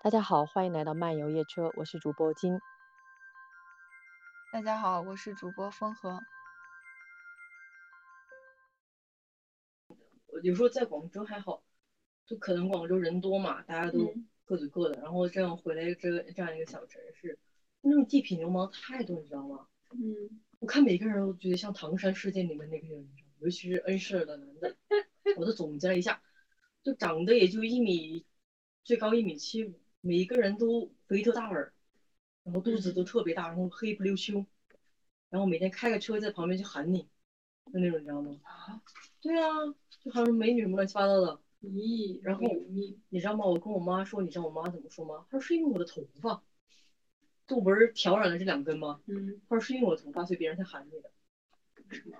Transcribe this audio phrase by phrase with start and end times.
[0.00, 2.60] 大家好，欢迎来到漫游夜车，我是主播金。
[4.52, 6.20] 大家好，我是主播风和。
[10.44, 11.64] 有时候在广州还好，
[12.26, 14.14] 就可能广州人多嘛，大家都
[14.44, 17.36] 各走各的，然后这样回来这个这样一个小城市，
[17.80, 19.66] 那种地痞流氓太多，你知道吗？
[19.90, 20.40] 嗯。
[20.60, 23.08] 我看每个人都觉得像唐山事件里面那个人，
[23.40, 24.76] 尤其是恩施尔的男的，
[25.36, 26.22] 我都总结了一下，
[26.84, 28.24] 就长得也就一米，
[28.84, 31.70] 最高一米七五，每一个人都肥头大耳，
[32.42, 34.46] 然后肚子都特别大，然后黑不溜秋，
[35.28, 37.02] 然后每天开个车在旁边就喊你，
[37.70, 38.40] 就那种你知道吗？
[38.42, 38.80] 啊。
[39.20, 39.50] 对啊，
[40.02, 41.38] 就还有美女什么乱七八糟的。
[41.60, 42.20] 咦。
[42.22, 43.44] 然后你你知道吗？
[43.44, 45.26] 我跟我妈说，你知道我妈怎么说吗？
[45.28, 46.42] 她说是因为我的头发。
[47.46, 49.02] 就我不是挑染了这两根吗？
[49.08, 51.10] 嗯，她说是因为我的头发，所以别人才喊你的。
[51.90, 52.16] 什么？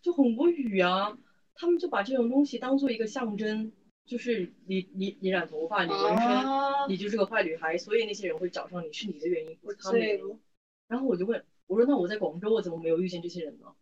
[0.00, 1.18] 就很无语啊！
[1.54, 3.70] 他们就把这种东西当做一个象征，
[4.08, 10.40] 就是你你你染头发，你纹身，你就是个坏女孩，所以那些人会找上你，是你的原因，不是他们的原因。
[10.88, 13.76] 然后我就问，我说那我在广州，我怎么没有遇见这些人呢？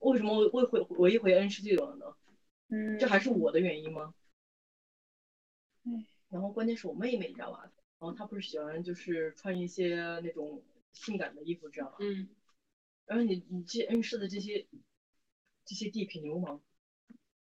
[0.00, 2.06] 为什么我回我一回恩施就有了呢？
[2.70, 4.12] 嗯，这还是我的原因吗？
[5.84, 7.70] 嗯，然后关键是我妹妹，你知道吧？
[8.00, 11.98] 然后她不是喜欢就是穿一些那种性感的衣服，知道吧？
[12.00, 12.28] 嗯。
[13.06, 14.66] 然后你你这恩施的这些
[15.64, 16.60] 这些地痞流氓，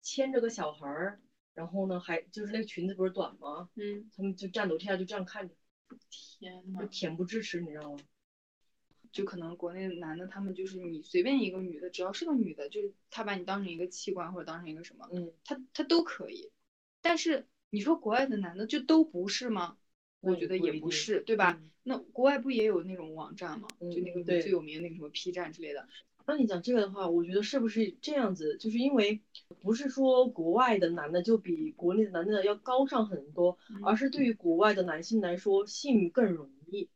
[0.01, 1.21] 牵着个小孩儿，
[1.55, 3.69] 然后呢还就是那个裙子不是短吗？
[3.75, 4.11] 嗯。
[4.17, 5.55] 他们就站楼梯下就这样看着。
[6.11, 6.81] 天呐。
[6.81, 7.99] 就恬不知耻，你知道吗？
[9.13, 16.51] 就可能国内的男的，他们就是你随便一个女的，只要是个女的，就是他把你当成一个器官或者当成一个什么，嗯，他他都可以。
[17.03, 19.77] 但是你说国外的男的就都不是吗？
[20.21, 21.61] 我觉得也不是，对吧？
[21.83, 23.69] 那国外不也有那种网站吗？
[23.81, 25.87] 就那个最有名的那个什么 P 站之类的。
[26.27, 28.57] 那你讲这个的话，我觉得是不是这样子？
[28.59, 29.21] 就是因为
[29.61, 36.89] 不是说国外的男的就比国内的男的要高尚很多，而是对于国外的男性来说，性更容易。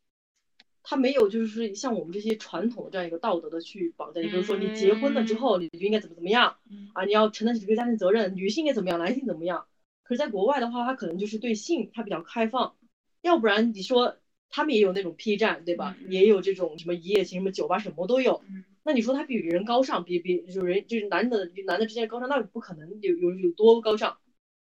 [0.88, 6.56] 他没有就是像我们这些传统的这样一个道德的去绑架你，比如说你结婚了之后你就应该怎么怎么样
[6.94, 9.66] 啊，你要承担起这个家庭责任，女性应该怎么样，男性怎么样？
[10.04, 12.76] 可是在国外的话，他可能就是对性他比较开放。
[13.20, 14.16] 要不然你说
[14.48, 15.96] 他们也有那种 P 站对吧？
[16.08, 18.40] 也有这种什么一夜情什么酒吧什么都有。
[18.86, 24.16] 那你说他比人高尚，比比就人就是男的男的之间高尚，那不可能有有有多高尚？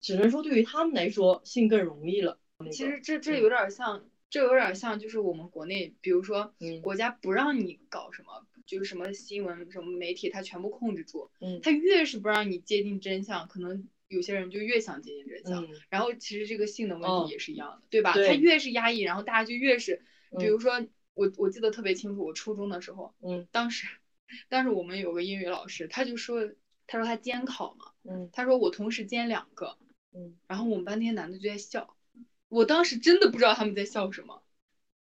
[0.00, 2.40] 只能说对于他们来说性更容易了。
[2.72, 11.30] 其实这这有点像，这有点像就是我们国内，比如说国家不让你搞什么，就是什么新闻什么媒体，他全部控制住。
[11.40, 11.60] 嗯。
[11.62, 13.86] 他越是不让你接近真相，可能。
[14.08, 18.14] 有些人就越想接近真相，然后其实这个性的问题也是一样的，对吧？
[18.14, 20.02] 他越是压抑，然后大家就越是，
[20.38, 20.82] 比如说
[21.18, 23.88] 我我记得特别清楚，我初中的时候，嗯，当时，
[24.48, 26.48] 当时我们有个英语老师，他就说，
[26.86, 29.76] 他说他监考嘛，嗯，他说我同时监两个，
[30.14, 31.96] 嗯，然后我们班那些男的就在笑，
[32.48, 34.40] 我当时真的不知道他们在笑什么，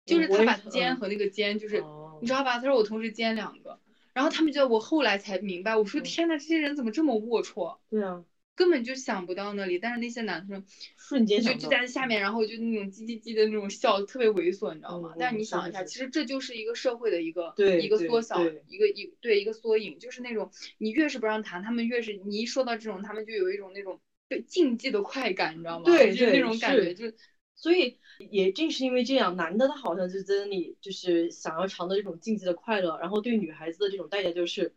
[0.06, 1.58] 就是他把监和那个监。
[1.58, 1.82] 就是
[2.20, 2.58] 你知道吧？
[2.60, 3.76] 他说我同时监两个，
[4.12, 7.76] 然后他们就我后来才明白，我说天呐，这些人怎么这么龌龊？
[7.90, 8.24] 对啊。
[8.58, 10.64] 根本就想不到那里，但是那些男生
[10.96, 15.14] 瞬间就就在下面，然后就那种叽叽叽的那种笑，特别猥琐，你知道吗？
[15.16, 25.84] 但是你想一下，其实这就是一个社会的一个一个缩小，一个一对一个缩影，就是那种你越是不让谈，他们越是你一说到这种，他们就有一种那种对禁忌的快感，你知道吗？
[25.84, 27.12] 对，就是那种感觉，就
[27.54, 27.98] 所以
[28.28, 34.74] 也正是因为这样，男的他好像就真的就是想要尝到这种禁忌的快乐，然后对女孩子的这种代价就是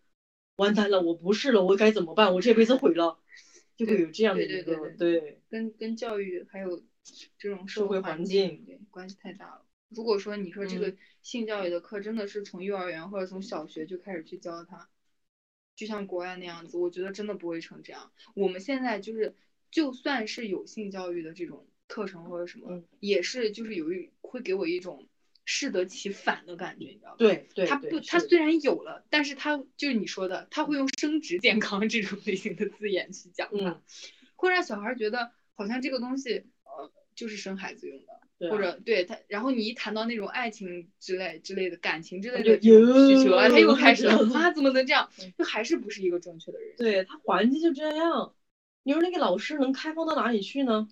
[0.57, 2.35] 完蛋了，我不是了，我该怎么办？
[2.35, 3.17] 我这辈子毁了。
[3.85, 6.83] 就会有这样的一个对，跟跟教育还有
[7.37, 9.65] 这种社会环境对关系太大了。
[9.89, 10.93] 如果说你说这个
[11.23, 14.87] 性教育的课真的是从幼儿园或者从小学就开始去教他，
[15.75, 18.11] 就像国外那样子，我觉得真的不会成这样。
[18.35, 19.33] 我们现在就是
[19.71, 25.07] 就算是有性教育的这种课程或者什么，也是就是有一会给我一种。
[25.45, 27.15] 适得其反的感觉，你知道吗？
[27.17, 33.81] 对对，他不，他虽然有了，但是他就是你说的，他会用生殖健康这种类型的字眼去讲它，
[34.35, 45.09] 会让小孩觉得好像这个东西呃就是生孩子用的，或者对他，然后你一谈到那种爱情之类之类的感情之类的需求啊，他又开始了啊，怎么能这样？
[45.37, 46.75] 就还是不是一个正确的人？
[46.77, 48.33] 对他环境就这样，
[48.83, 50.87] 你说那个老师能开放到哪里去呢？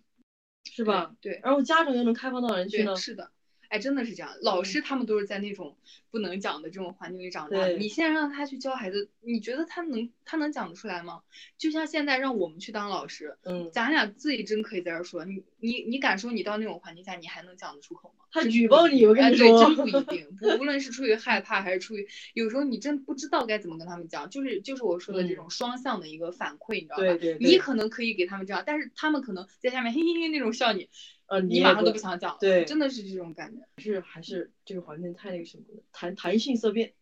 [0.71, 1.15] 是吧？
[1.21, 2.95] 对，然后家长又能开放到哪里去呢？
[2.95, 3.31] 是的。
[3.69, 5.77] 哎，真的是这样，老师他们都是在那种
[6.11, 7.73] 不能讲的这种环境里长大的。
[7.77, 11.21] 你现在让他去教孩子，你觉得他能他能讲得出来吗？
[11.57, 18.25] 就像现在让我们去当老师，嗯，咱俩自己真可以在这说，你你你敢说你到那种环境下你还能讲得出口吗？
[18.31, 20.27] 他举报你，我跟你说，真不一 定。
[20.39, 27.03] 不，无论是出于害怕还是出于，有时候你真不知道该怎么跟他们讲，就是就是我说的这种双向的一个反馈，你知道吧？
[27.03, 27.37] 对对。
[27.39, 30.89] 你可能可以给他们这样，但是他们可能在下面嘿嘿嘿那种笑你。
[31.29, 33.61] 呃，你马上都不想讲了，对真的是这种感觉。
[33.77, 36.93] 是还是这个环境太那个什么了，谈谈性色变。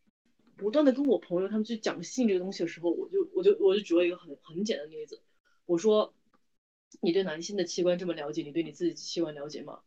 [0.58, 5.22] 不断的跟我朋友他们去讲性这个东西的时候，我就我就我就举了一个很很简单的例子，
[5.66, 6.14] 我说
[7.00, 9.80] 你对男性的器官这么了解，你对你自己器官了解吗？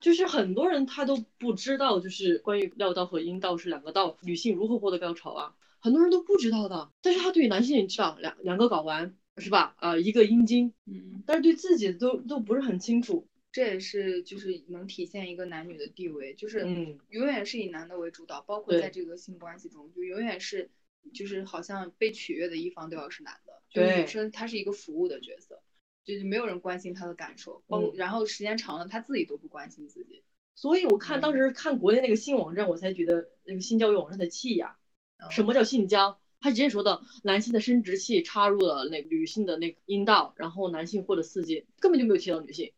[0.00, 6.90] 就是很多人他都不知道，就是关于尿道和阴道是两个道，女性如何获得高潮啊，很多人都不知道的。
[7.00, 9.76] 但是他对于男性知道两两个睾丸是吧？
[9.78, 13.26] 啊、一个阴茎，嗯，但是对自己都都不是很清楚。
[13.56, 16.98] 这也是就是能体现一个男女的地位，就是嗯。
[17.08, 20.68] 永远是以男的为主导，包括在这个性关系中，就永远是
[21.14, 24.02] 就是好像被取悦的一方都要是男的，就是对。
[24.02, 25.62] 女生她是一个服务的角色，
[26.04, 27.96] 就是没有人关心她的感受，包括嗯。
[27.96, 30.22] 然后时间长了她自己都不关心自己。
[30.54, 34.76] 所以我看当嗯时看国内那个性网站，我才觉得那个性教育网站的气呀、
[35.16, 35.30] 嗯。
[35.30, 36.20] 什么叫性交？
[36.40, 42.74] 他直接说的男性的生殖器插入了那个女性的那个阴道，然后男性获得刺激，根本就没有提到女性，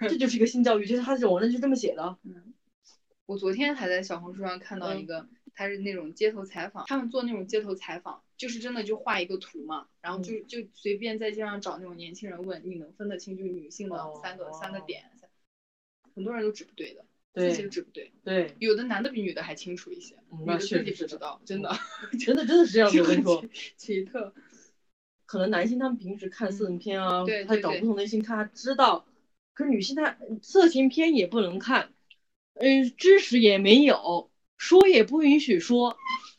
[0.08, 2.16] 这就是一个性教育，就是他这种网站就这么写的。
[2.22, 2.54] 嗯，
[3.26, 15.04] 我昨天还在小红书上看到一嗯个，他是那种街头采访，他们做那种街头采访，就是真的就画一个图嘛，然后嗯就就随便在街上找那种年轻人问，你能分得清就是女性的三个、三个哦点，
[16.14, 17.04] 很多人都指不对的，
[17.34, 21.70] 自对指不对，对，有的男的比女的还清楚一些，女的自己不知道，真的，
[22.18, 23.00] 真的真的是这样子。
[23.00, 23.44] 我跟你说，
[23.76, 24.32] 奇特，
[25.26, 29.06] 可能男性他们平时看色情片啊，嗯对他找不同类型看，他知道，
[29.54, 31.90] 可是女性她色情片也不能看，
[32.54, 35.96] 嗯、知识也没有，说也不允许说。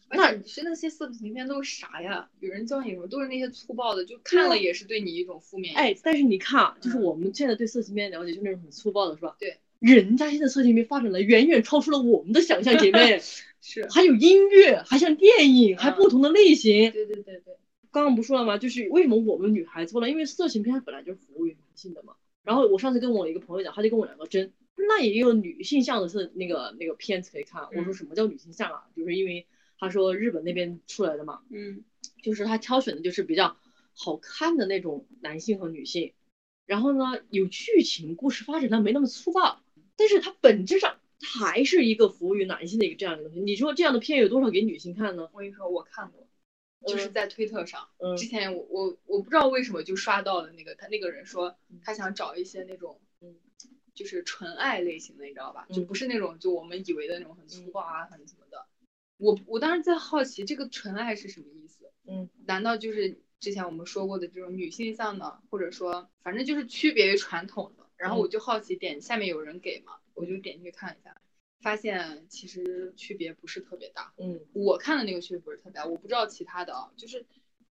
[0.10, 2.30] 而且你是那些色情片都是啥呀？
[2.42, 3.08] 有人教你什么？
[3.08, 5.74] 都是那些粗暴的，就看了也是对你一种负面。
[5.76, 9.36] 哎，但是你看啊，就是嗯我们现在对色情片了解，就那种很粗暴的，是吧？
[9.40, 9.58] 对。
[9.80, 13.22] 人家现在色情片发展的远远超出了我们的想象，姐妹。
[13.64, 16.92] 是，还有音乐，还像电影，还嗯不同的类型。
[16.92, 17.58] 对对对对，
[17.92, 18.58] 刚刚不说了吗？
[18.58, 20.10] 就是为什么我们女孩子不能？
[20.10, 22.14] 因为色情片本来就是服务于男性的嘛。
[22.52, 27.64] 然后我上次跟我一个朋友讲，他就跟我两个争，那也有女性向的是那个那个片子可以看。
[27.64, 28.84] 我说嗯什么叫女性向啊？
[28.94, 29.48] 就是因为
[29.80, 31.86] 他说日本那边出来的嘛，嗯
[32.22, 33.56] 就是他挑选的就是比较
[33.94, 36.14] 好看的那种男性和女性，
[36.66, 39.64] 然后呢有剧情，故事发展的没那么粗暴，
[39.96, 43.40] 但是它本质上它还是一个服务于男性的一个这样的东西。
[43.40, 45.30] 你说这样的片有多少给女性看呢？
[45.32, 46.28] 我跟你说，我看过，
[46.86, 47.14] 就是嗯。
[47.14, 48.16] 在推特上，嗯。
[48.18, 53.36] 之前我我我不知道为什么就刷到了那个他那个人说他想找一些那种嗯。
[53.94, 55.68] 就是纯爱类型的，你知道吧？
[55.70, 55.86] 就嗯。
[55.86, 58.66] 不是那种就我们以为的那种很粗暴啊，很什么的。
[59.18, 61.92] 我我当时在好奇这个纯爱是什么意思？
[62.08, 67.86] 嗯，难道就是之前我们说过的这种女性向的，或者说反正就是区别于传统的？
[67.98, 71.22] 然后我就好奇点下面有人给嘛，我就点进去看一下，
[71.62, 74.14] 发现其实区别不是特别大。
[74.18, 77.26] 嗯我看的那个区别不是特别大，我不知道其他的啊，就是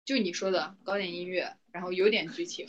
[0.06, 2.68] 就你说的搞点音乐，然后有点剧情，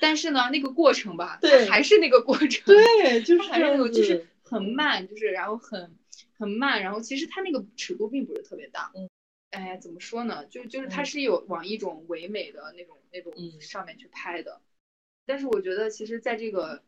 [0.00, 3.90] 但是呢，那个过程吧，它对还是那个过程，对，就是它还是那这样子。
[3.90, 5.96] 种就是很慢，就是然后很
[6.36, 8.92] 很慢，然后其实它那个尺度并不是特别大。
[8.94, 9.08] 嗯。
[9.50, 10.44] 哎呀，怎么说呢？
[10.46, 14.60] 就就是它嗯是有往一种唯美的那种那种嗯上面去拍的，
[15.26, 16.82] 但是我觉得其实在这个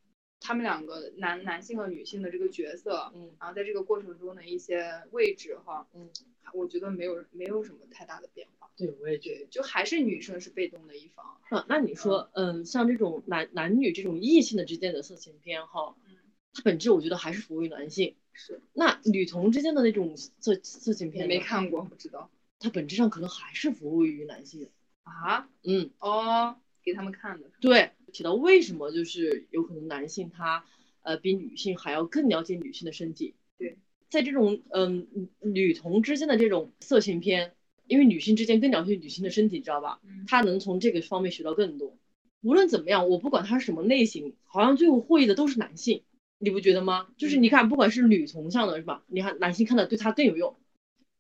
[0.47, 6.09] 他们两个男男性和女性的这个角色，嗯然后在这个过程中的一些位置哈，嗯，
[6.55, 8.71] 我觉得没有没有什么太大的变化。
[8.77, 9.47] 对，我也觉得。
[9.47, 11.41] 就还是女生是被动的一方。
[11.51, 16.15] 那那你说，嗯，像这种男男女这种异性的之间的色情片哈，嗯，
[16.55, 18.15] 它本质我觉得还是服务于男性。
[18.33, 22.31] 是那女同之间的那种色色情片呢，没看过，不知道
[22.61, 24.71] 它本质上可能还是服务于男性。
[25.03, 25.49] 啊。
[25.65, 26.57] 嗯，哦，
[26.87, 27.51] 给他们看的。
[27.61, 30.65] 对，提到为什么就是有可能男性他
[31.03, 33.35] 呃比女性还要更了解女性的身体。
[33.59, 33.77] 对，
[34.09, 35.09] 在这种嗯、
[35.41, 37.53] 女同之间的这种色情片，
[37.89, 40.01] 因为女性之间更了解女性的身体，知道吧？
[40.05, 41.99] 嗯他能从这个方面学到更多。
[42.43, 46.05] 无论怎么样，我不管他是什么类型，好像最后获益的都是男性，
[46.39, 47.09] 你不觉得吗？
[47.17, 49.03] 就是你看，不管是女同向的，是吧？
[49.09, 50.57] 你看男性看的对他更有用。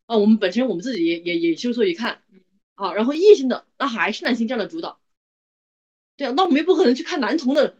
[0.06, 2.40] 啊，我们本身我们自己也也也羞涩一看嗯，
[2.74, 5.00] 啊，然后异性的那还是男性占了主导。
[6.16, 7.76] 对啊，那我们也不可能去看男同的，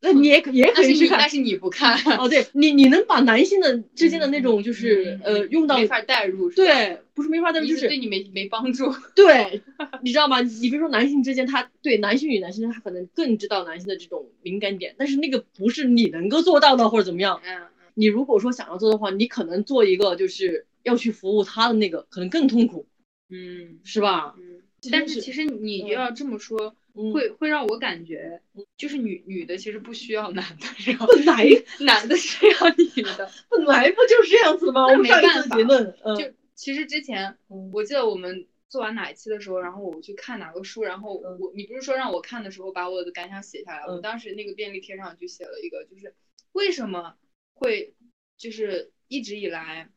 [0.00, 8.92] 那你也可也可以去看但是你不看，哦，对你你能把男性的之间的那种就是、嗯呃用到没法代入，对，不是没法代入，就是对你没没帮助。
[9.14, 9.62] 对，
[10.02, 10.40] 你知道吗？
[10.40, 17.40] 你比如说男性之间，他对男性与男性，他可能更知道男性的这种敏感点，但是那个不是你能够做到的，或者怎么样。
[17.44, 17.62] 嗯，
[17.94, 22.86] 你如果说想要做的话，你可能做一个就是要去服务他的那个，可能更痛苦，
[23.30, 24.34] 嗯是吧？
[24.38, 24.62] 嗯。
[24.92, 26.74] 但是其实你嗯要这么说，嗯
[27.12, 28.40] 会会让我感觉，
[28.76, 31.44] 就是女女的其实不需要男的，然后本来
[31.80, 33.30] 男的需要女的。
[33.48, 34.84] 本来不就是这样子吗？
[34.86, 41.38] 我没们上一办法次结论，嗯，就其实之前嗯我记得我们做完哪一期的时候，然后我去看哪个书，然后嗯。
[41.40, 44.00] 我你不是说让我看的时候把我的感想写下来，我嗯。
[44.00, 46.14] 当时那个便利贴上就写了一个，就是
[46.52, 47.16] 为什么
[47.54, 47.94] 会
[48.38, 49.90] 就是一直以来，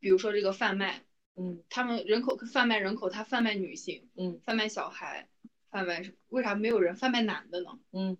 [0.00, 1.04] 比如说这个贩卖，
[1.36, 1.62] 嗯。
[1.70, 4.40] 他们人口贩卖人口，他贩卖女性，嗯。
[4.44, 5.28] 贩卖小孩，
[5.70, 7.78] 贩卖什为啥没有人贩卖男的呢？
[7.92, 8.18] 嗯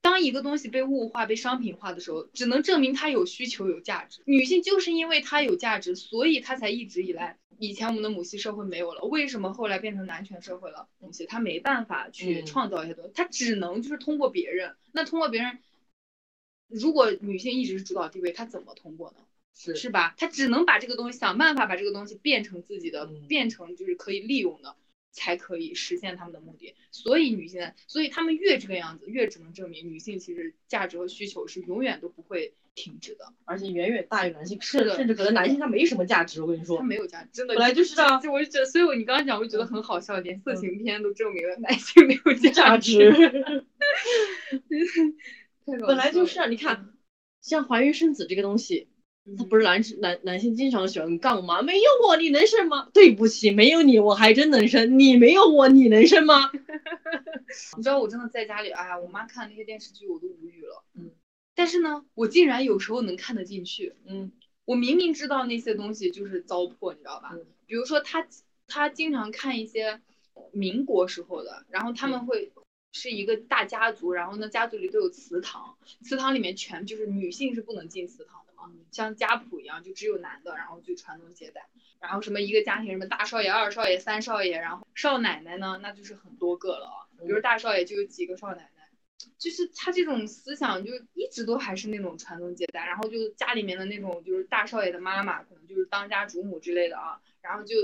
[0.00, 4.22] 当一个东西被物化、被商品化的时候，只能证明它有需求、有价值。
[4.26, 10.88] 女性就是因为它有价值，所以她才一直以来，以前我们的母系社会没有了，为什么后来变成男权社会了？
[11.00, 14.76] 东西它没办法去嗯创造一些东西，它只能就是通过别人。
[14.92, 15.58] 那通过别人，
[16.68, 19.16] 如果女性一直是主导地位，她怎么通过呢？
[19.56, 20.14] 是是吧？
[20.18, 24.76] 她只能把这个东西想办法把这个东西变成自己的，嗯变成就是可以利用的，
[25.14, 26.74] 才可以实现他们的目的。
[26.90, 37.54] 所以女性，所以他们越这个样子，越只能证明女性其实价值和需求是永远都不会停止的，而且远远大于男性，是的甚甚至可能男性他没什么价值，我跟你说他，没有价值，真的。
[37.54, 43.10] 本来就是啊就我就觉得，所以我你刚刚讲，我就觉得很好笑，连色情片都证明了男性没有价价值。
[45.86, 46.92] 本来就是啊，你看，
[47.40, 48.93] 像怀孕生子这个东西，嗯
[49.38, 51.62] 他不是男男男性经常喜欢杠吗？
[51.62, 52.88] 没有我你能生吗？
[52.92, 56.50] 对不起，没有你我还真能生，你没有我你能生吗？
[57.76, 60.84] 你知道我真的在家里，哎呀，我妈看那些电视剧我都无语了。
[60.94, 61.10] 嗯。
[61.54, 63.94] 但是呢，我竟然有时候能看得进去。
[64.06, 64.32] 嗯
[64.66, 67.30] 我明明知道那些东西就是糟粕，你知道吧？
[67.34, 68.26] 嗯比如说他
[68.66, 70.00] 他经常看一些
[70.52, 72.50] 民国时候的，然后他们会
[72.94, 81.68] 是一个大家族，然后呢家族里都有祠堂，祠堂里面全就是女性是不能进祠堂的嘛，像家谱一样，就只有男的，然后就传宗接代。
[82.00, 87.08] 然后什么一个家庭什么大少爷、二少爷、三少爷，然后少奶奶呢，那就是很多个了啊。
[87.18, 88.88] 比如大少爷就有几个少奶奶，
[89.38, 97.74] 就是他这种思想就一直都还是那种传宗接代，然后就家里面的那种就是大少爷的妈妈，可能就是当家主母之类的啊，然后就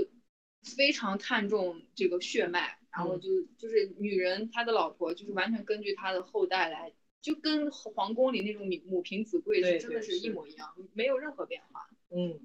[0.62, 11.88] 非常看重这个血脉，然后就就是女人她的老婆就是完全根据她的后代来，就跟皇宫里那种母母凭子贵对是真的是一模一样，没有任何变化。
[12.10, 12.40] 嗯，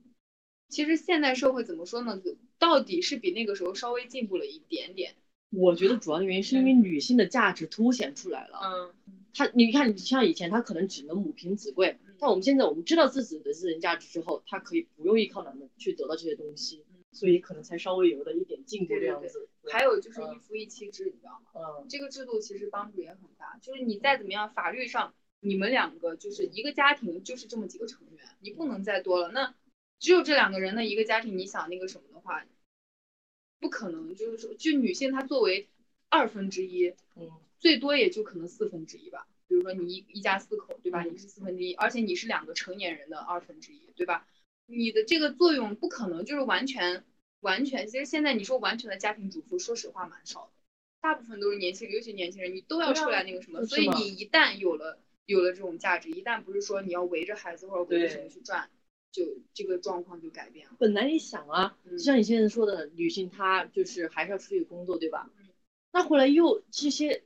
[0.70, 2.22] 其实现代社会怎么说呢？
[2.60, 5.16] 到底是比那个时候稍微进步了一点点。
[5.52, 8.60] 我觉得主要的原因是因为女性的价值凸显出来了。
[8.64, 8.94] 嗯，
[9.34, 16.84] 她你看，你像以前她可能只能母凭子贵，但我们现在我们知道自己的自身价值之后，她可以不用依靠男的去得到这些东西，
[17.14, 19.48] 所以可能才稍微有了一点进步对对对这样子。
[19.72, 21.48] 还有就是嗯一夫一妻制，你知道吗？
[21.54, 29.32] 嗯这个制度其实帮助也很大，就是你再怎么样，法律上你们两个就是一个家庭就是这么几个成员，你不能再多了。
[29.32, 29.56] 那
[30.00, 32.44] 只有这两个人的一个家庭，你想那个什么的话，
[33.60, 34.16] 不可能。
[34.16, 35.68] 就是说，就女性她作为
[36.10, 39.28] 二分之一，嗯最多也就可能四分之一吧。
[39.48, 41.04] 比如说你一一家四口，对吧？
[41.04, 44.28] 嗯你是四分之一，而且你是两个成年人的二分之一，对吧？
[44.68, 47.04] 你的这个作用不可能就是完全
[47.46, 47.88] 完全。
[47.88, 50.62] 其实现在你说完全的家庭主妇，说实话蛮少的，
[51.00, 53.66] 大部分都是年轻人，尤其年轻人，你都要出来那个什么。
[53.66, 58.70] 所以你一旦有了有了这种价值，一旦不是说你要围着孩子或者围着什么去转，
[59.12, 59.24] 就
[59.54, 60.74] 这个状况就改变了。
[60.80, 65.48] 本来你想啊，嗯就像你现在说的，女性她就是还是要出去工作，对吧嗯？
[65.94, 67.24] 那后来又这些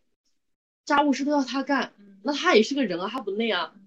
[0.86, 3.79] 家务事都要她干，嗯那她也是个人啊，她不累啊，嗯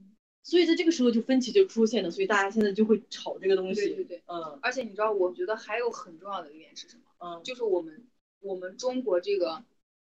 [0.43, 3.81] 所以在这个时候就分歧就出现了，所以大家现在就会吵这个东西。
[3.81, 7.03] 对对对，嗯而且你知道，我觉得还有很重要的一点是什么？
[7.19, 8.07] 嗯就是我们
[8.41, 9.65] 我们中国这个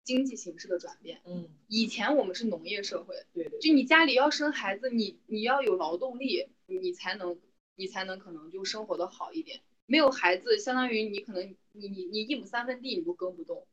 [0.04, 1.22] 经济形势的转变。
[1.26, 7.40] 嗯，以前我们是农业社会，对对，就你家里要生孩子，你你要有劳动力，你才能
[7.76, 9.62] 你才能可能就生活的好一点。
[9.86, 13.66] 没有孩子，相当于你可能你你你一亩三分地你都耕不动。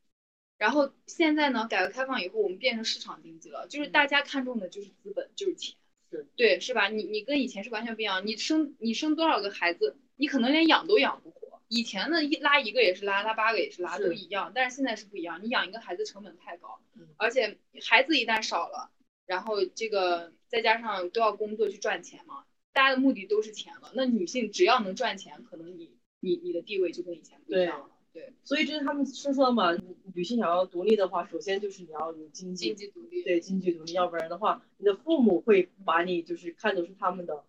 [0.56, 5.74] 然后现在呢，改革开放以后，我们变成市场经济了，就是大家看重的就是资本，就是钱，
[6.18, 6.88] 是对，是吧？
[6.88, 11.60] 你你跟以前是完全不一样，你生你生多少个孩子，你可能连养都养不活。
[11.68, 14.52] 以前呢，一拉一个也是拉，拉八个也是拉，是都一样。
[14.54, 18.90] 但是现在是不一样，你养一个孩子成本太高，嗯而且孩子一旦少了，
[19.26, 23.90] 然后这个再加上都要工作去赚钱嘛，大家的目的都是钱了。
[23.94, 27.90] 那女性只要能赚钱，可能你你你的地位就跟以前不一样了。
[28.14, 29.76] 对，所以这是他们是说嘛，
[30.14, 33.22] 女性想要独立的话，首先就是你要有经济经济独立。
[33.24, 37.42] 对经济独立，要不然的话，你的父母会把你就是看作是他们的，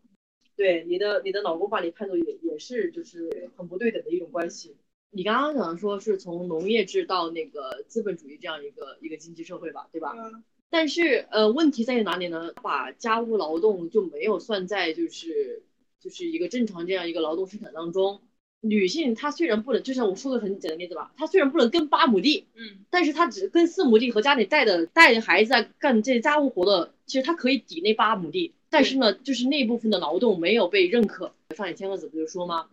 [0.55, 4.75] 对你的你的老公把你看作也也是就是很不对等的一种关系。
[5.11, 10.13] 你刚刚讲说是从农业制到那个资本主义这样一个一个经济社会吧，对吧？
[10.17, 12.51] 嗯但是呃，问题在于哪里呢？
[12.61, 15.63] 把家务劳动就没有算在就是
[15.99, 18.19] 就是一个正常这样一个劳动生产当中。
[18.67, 28.53] 女性她虽然不能，就像我说个很简单的例子吧，她虽然不能耕八亩地，嗯，但是她只耕四亩地和家里带的带着孩子啊干这些家务活的，其实她可以抵那八亩地。
[28.69, 31.33] 但是呢，就是那部分的劳动没有被认可。
[31.55, 32.67] 上野千鹤子不就说吗？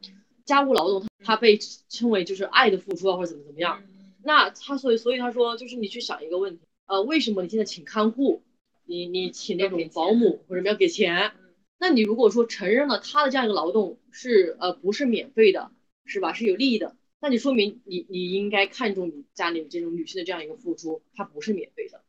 [0.44, 1.58] 家务劳动，它被
[1.88, 3.82] 称为就是爱的付出啊，或者怎么怎么样。
[4.24, 8.42] 那他所以所以他说，就是你去想一个问题，呃，为什么你现在请看护，
[8.86, 11.32] 你你请那种保姆或者要给钱？
[11.78, 15.72] 那你如果说承认了他的这样一个劳动是呃不是免费的，
[16.04, 16.32] 是吧？
[16.32, 22.02] 是有利益的，那就说明你你应该看重你家里这种女性的这样一个付出，它不是免费的。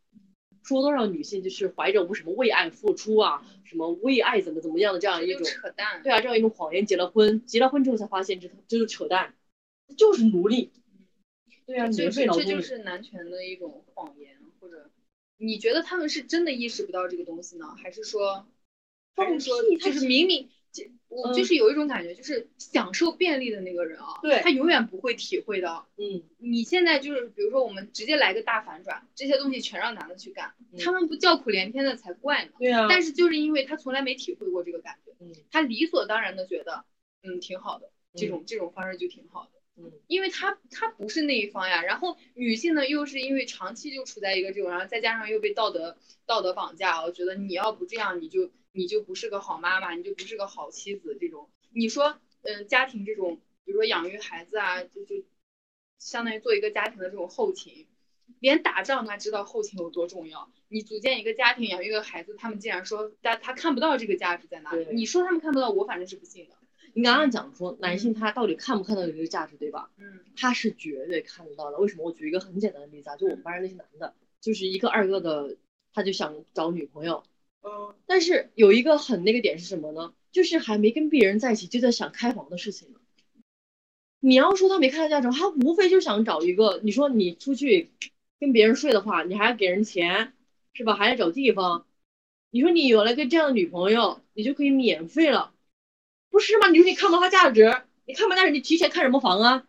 [0.64, 9.36] 说多少女性就是怀着我什么为爱付出啊，什么为爱怎么怎么样的这样一种扯淡，对啊，这样一种谎言结了婚，结了婚之后才发现这就是扯淡，
[9.98, 10.72] 就是奴隶。
[11.66, 14.90] 对啊，这这就是男权的一种谎言，或者
[15.38, 18.48] 你觉得他们是真的意识不到这个东西呢，还是说，
[19.16, 20.50] 还是说就是明明？
[21.10, 32.52] 我就是有一种感觉，就是享受便利的那个人啊，对，他永远不会体会到，嗯，你现在就是比如说我们直接来个大反转，这些东西全让男的去干，他们不叫苦连天的才怪呢。
[32.58, 32.88] 对啊。
[32.90, 36.84] 但是就是因为他从来没体会过这个感觉，嗯，他理所当然的觉得，
[37.22, 48.50] 嗯，挺好的，这种这种方式就挺好的，嗯，因为他他不是那一方呀，然后女性呢又是因为长期就处在一个这种，然后再加上又被道德道德绑架，我觉得你要不这样你就。
[48.74, 51.18] 你就不是个好妈妈，你就不是个好妻子。
[51.20, 55.24] 这种你说，嗯，家庭这种，比如说养育孩子啊，就就
[55.98, 57.88] 相当于做一个家庭的这种后勤。
[58.40, 60.52] 连打仗他知道后勤有多重要。
[60.68, 64.88] 你组建一个家庭，养育一个孩子，他们竟然说他他看不到这个价值在哪里？
[64.92, 66.56] 你说他们看不到，我反正是不信的。
[66.94, 69.92] 你刚刚讲说男性他到底看不看到这个价值，对吧？
[69.98, 71.78] 嗯，他是绝对看得到的。
[71.78, 72.06] 为什么？
[72.06, 75.58] 我举一个很简单的例子啊，就我们班上那些男的，就是一个二个的，
[75.94, 77.24] 他就想找女朋友。
[77.64, 80.14] 嗯，但是有一个很那个点是什么呢？
[80.32, 83.00] 就是还没跟别人在一起，就在想开房的事情了。
[84.20, 86.80] 你要说他没看到价值，他无非就想找一个。
[86.84, 87.92] 你说你出去
[88.40, 90.34] 跟别人睡的话，你还要给人钱，
[90.74, 90.96] 是吧？
[90.96, 91.86] 还要找地方。
[92.52, 95.54] 你说你有了个这样的女朋友，你就可以免费了，
[96.30, 96.70] 不是吗？
[96.70, 99.66] 你说你看不到他价值，你看不到价值，你提前看什么房啊？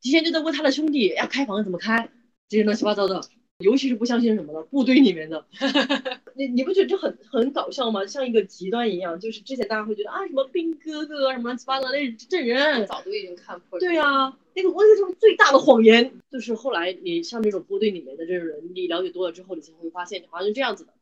[0.00, 2.10] 提前就在问他的兄弟要开房怎么开，
[2.48, 3.20] 这些乱七八糟的。
[3.58, 5.44] 尤其是不相信什么的部队里面的，
[6.36, 8.06] 你你不觉得这很很搞笑吗？
[8.06, 13.80] 像一个极端一样，就是之前大家会觉得啊什么兵哥哥什么乱七八糟那证人，早都已经看破了。
[13.80, 20.92] 对啊，那个我觉得这种最大的谎言，就是后来你像这种部队里面的这种人，你了解多了之后，你才会发现好像是这样子的，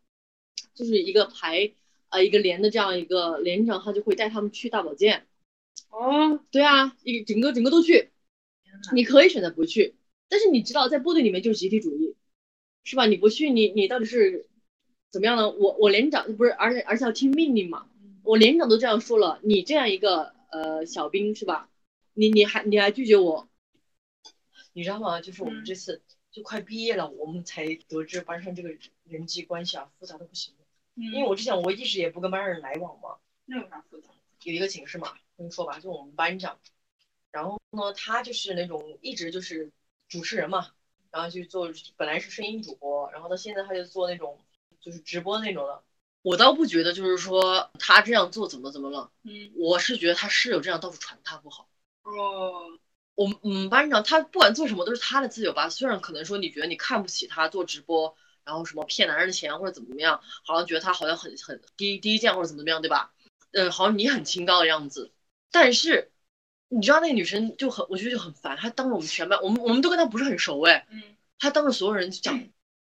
[0.75, 1.73] 就是一个排
[2.09, 5.27] 啊一个连的这样一个连长，他就会带他们去大保健。
[5.91, 8.09] 哦，对啊，一整个整个都去，
[8.95, 9.95] 你可以选择不去，
[10.31, 12.15] 但是你知道在部队里面就是集体主义。
[12.87, 13.05] 是吧？
[13.07, 14.47] 你不去，你你到底是
[15.11, 15.51] 怎么样呢？
[15.51, 17.89] 我我连长不是，而且而且要听命令嘛。
[18.23, 21.69] 我连长都这样说了，你这样一个呃小兵是吧？
[22.15, 23.49] 你你还你还拒绝我？
[24.73, 25.21] 你知道吗？
[25.21, 28.71] 就是我们这次就快毕业了，我们才得知班上这个
[29.03, 30.55] 人际关系啊复杂的不行。
[30.95, 33.17] 因为我之前我一直也不跟班上人来往嘛。
[33.47, 34.11] 那有啥复杂？
[34.45, 36.61] 有一个寝室嘛，跟你说吧，就我们班长，
[37.33, 39.73] 然后呢，他就是那种一直就是
[40.09, 40.69] 主持人嘛。
[41.17, 44.39] 然后去做，本来是声音主播，然后到现在他就做那种
[44.83, 45.83] 就是直播那种的。
[46.21, 51.71] 我倒不觉得就是说他这样做怎么怎么了，嗯，我是觉得他室友这样到处传他不好。
[52.03, 52.79] 哦，
[53.15, 63.15] 我们我们班长他不管做什么都是他的自由吧，虽然可能说你觉得你看不起他做直播，然后什么骗男人的钱或者怎么怎么样，好像觉得他好像很很低低贱或者怎么怎么样，对吧？
[63.53, 65.13] 嗯，好像你很清高的样子，
[65.51, 66.13] 但是。
[66.69, 68.57] 你知道那个女生就很，我觉得就很烦。
[68.57, 70.87] 她当着我们全班，我们我们都跟她不是很熟哎。
[70.91, 71.03] 嗯。
[71.39, 72.43] 她当着所有人讲，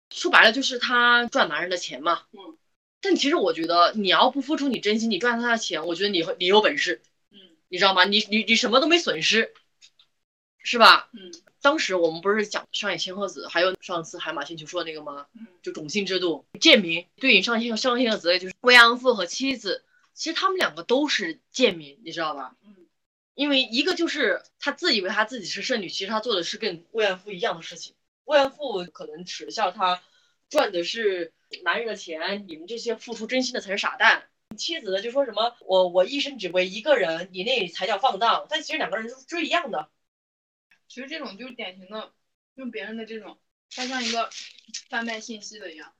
[0.09, 2.23] 说白了就是她赚男人的钱嘛。
[2.33, 2.57] 嗯。
[3.01, 7.01] 但其实我觉得，你要不付出你真心，你赚他的钱，我觉得你你有本事。
[7.31, 7.39] 嗯。
[7.69, 8.03] 你知道吗？
[8.03, 9.53] 你你你什么都没损失，
[10.57, 11.09] 是吧？
[11.13, 11.31] 嗯。
[11.61, 15.27] 当时我们不是讲上野千鹤子，还有上次海马星球说的那个吗？
[15.33, 15.47] 嗯。
[15.63, 22.55] 就种姓制度，贱民对应上野上线的责任就是慰安妇和妻子，其实他们两个都是贱民，你知道吧？
[22.65, 22.75] 嗯。
[23.39, 27.95] 因为一个就是他自以为他自己是剩女，其实他做的是跟慰安妇一样的事情。
[28.25, 30.04] 慰安妇可能耻笑他
[30.49, 34.28] 赚的是男人的钱，你们这些付出真心的才是傻蛋。
[34.58, 38.45] 妻子呢就说什么我我一生只为一个人，你那才叫放荡。
[38.49, 39.89] 但其实两个人就是一样的。
[40.89, 42.12] 其实这种就是典型的
[42.56, 43.39] 用别人的这种，
[43.73, 44.30] 他像一个
[44.89, 45.93] 贩卖信息的一样，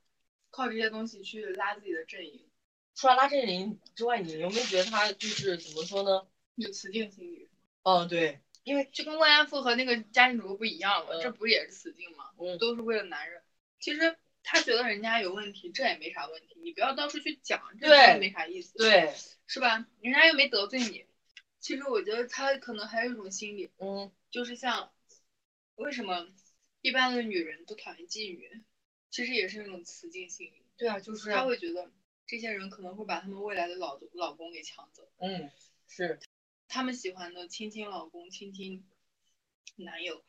[0.52, 2.50] 靠这些东西去拉自己的阵营。
[2.96, 6.28] 除了拉阵营之外，你有没有觉得他就是怎么说呢？
[6.60, 7.48] 有雌竞心理，
[7.84, 12.32] 哦，对，因为就跟慰安妇和那个家庭主妇不一样了，这不也是雌竞吗？
[12.38, 13.42] 嗯，都是为了男人。
[13.80, 19.14] 其实他觉得人家有问题，这也没啥问题，你不要到处去讲，这也没啥意思，对，
[19.48, 19.88] 是吧？
[20.02, 21.06] 人家又没得罪你。
[21.62, 24.92] 其实我觉得他可能还有一种心理，嗯，就是像
[25.76, 26.28] 为什么
[26.82, 28.62] 一般的女人都讨厌妓女，
[29.10, 30.66] 其实也是那种雌竞心理。
[30.78, 31.90] 对啊，就是他会觉得
[32.28, 35.10] 这些人可能会把他们未来的老老公给抢走。
[35.20, 35.50] 嗯，
[35.88, 36.20] 是。
[36.70, 38.88] 他们喜欢的亲亲老公、亲亲
[39.76, 40.24] 男友，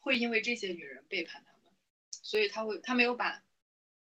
[0.00, 1.72] 会因为这些女人背叛他们，
[2.10, 3.42] 所以他会他没有把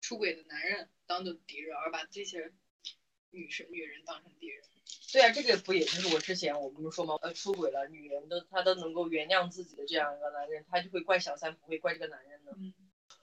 [0.01, 2.53] 出轨的男人当做敌人，而把这些
[3.31, 4.65] 女生女人当成敌人。
[5.13, 7.19] 对啊，这个不也就是我之前我不是说吗？
[7.23, 12.53] 呃，出轨了，女人都她都能够原谅自己的这样一个男人，她就会怪小三，不会怪这个男人呢。
[12.57, 12.73] 嗯，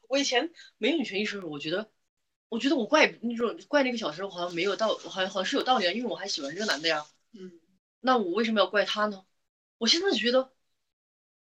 [0.10, 1.89] 我以前没有女权意识的时候，我觉得，
[2.50, 7.06] 我觉得我怪那种怪那个小三，好像没有道，好像好像是有道理啊，因为我还喜欢这个男的呀。
[7.38, 7.52] 嗯，
[8.00, 9.26] 那我为什么要怪他呢？
[9.78, 10.52] 我现在觉得，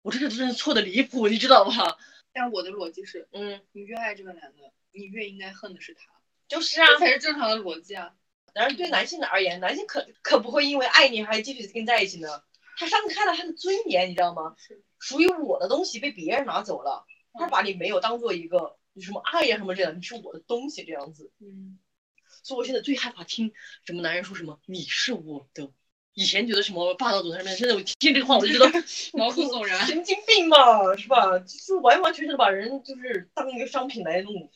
[0.01, 1.97] 我这个真是错的离谱，你知道吧？
[2.31, 6.03] 但我的逻辑是，嗯，你越爱这个男的，你越应该恨的是他，
[6.47, 6.87] 就是啊。
[6.87, 8.15] 这才是正常的逻辑啊。
[8.53, 12.43] 当然，对男性的而言，男性可可不会因为爱你还继续跟你在一起呢。
[12.77, 14.55] 他伤害了他的尊严，你知道吗？
[14.57, 21.31] 是属于我的东西被别人拿走了，他把你没有当做一个什么爱呀什么这样，你是我的东西这样子。
[21.39, 21.79] 嗯，
[22.43, 23.51] 所以我现在最害怕听
[23.85, 25.71] 什么男人说什么你是我的。
[26.13, 28.65] 以前觉得什么霸道总裁什么，现在我听这个话我就觉得
[29.13, 29.79] 毛骨悚然。
[29.87, 31.39] 神经病嘛，是吧？
[31.39, 34.51] 就是完完全全的把人就是当一个商品来弄。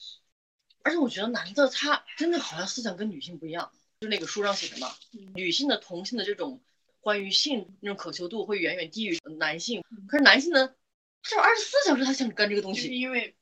[0.83, 3.71] 而且我觉得男的他真的好像思想跟女性不一样。
[4.01, 4.89] 就那个书上写的嘛，
[5.33, 6.61] 女性的同性的这种
[6.99, 10.75] 关于性那种渴求度会远远低于男性，可是男性呢，
[11.21, 13.33] 是二十四小时他想干这个东就是西，因为，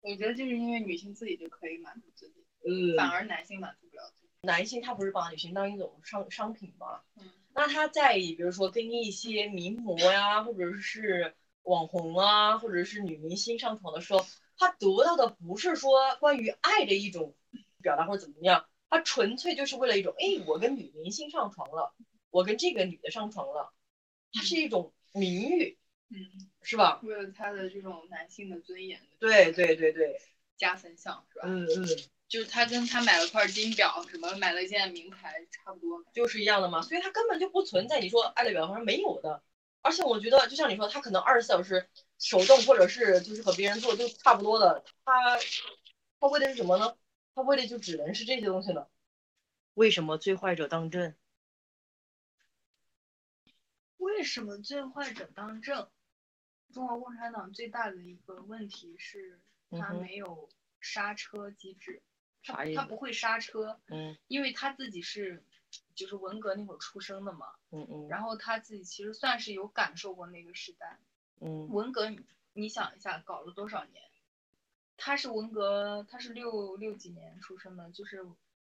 [0.00, 4.28] 我觉得就是因为女性自己就可以满足自己，嗯反而男性满足不了自己。
[4.42, 7.00] 男性他不是把女性当一种商商品吗？
[7.16, 14.24] 嗯那他在意比如说跟一些名模呀，或者是网红啊，或者是女明星上床的时候，
[14.56, 17.34] 他得到的不是说关于爱的一种
[17.82, 21.92] 表达或者怎么样，他纯粹就是为了一种，哎，我跟女明星上床了，
[22.30, 23.72] 我跟这个女的上床了，
[24.32, 25.76] 它是一种名誉，
[26.10, 27.00] 嗯，是吧？
[27.02, 30.20] 为了他的这种男性的尊严对对对对，
[30.56, 31.46] 加分项是吧？
[31.48, 31.86] 嗯嗯，
[32.28, 36.04] 就是他跟他买了块金表，什么买了一件名牌差不多。
[36.12, 39.42] 就是一样的嘛，所以他根本就不存在你说爱的表达方没有的，
[39.82, 41.88] 而且我觉得就像你说，他可能二十四小时
[42.18, 45.38] 手动或者是就是和别人做就差不多的，他
[46.20, 46.96] 他为的是什么呢？
[47.34, 48.90] 他为的就只能是这些东西了。
[49.74, 51.14] 为什么最坏者当政？
[53.96, 55.88] 为什么最坏者当政？
[56.74, 60.48] 中国共产党最大的一个问题是，它嗯哼没有
[60.80, 65.44] 刹车机制，它啥意思它不会刹车，嗯因为他自己是
[65.94, 70.98] 就是文革那会儿出生的嘛，嗯嗯然后他自己其实算是有感受过那个时代。
[71.40, 72.20] 嗯文革你
[72.52, 74.02] 你想一下，搞了多少年？
[74.96, 78.22] 他是文革，他是六六几年出生的，就是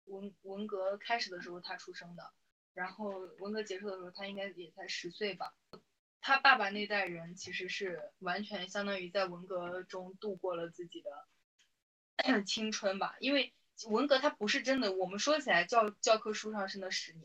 [0.05, 2.31] 文文革开始的时候他出生的，
[2.73, 5.53] 然后文革结束的时候他应该也才十岁吧。
[6.19, 11.09] 他爸爸那代人其实是完全相当于在文革中度过了自己的
[12.45, 13.53] 青春吧，因为
[13.87, 17.23] 文革它不是真的，我们说起来教教科书上是那十年，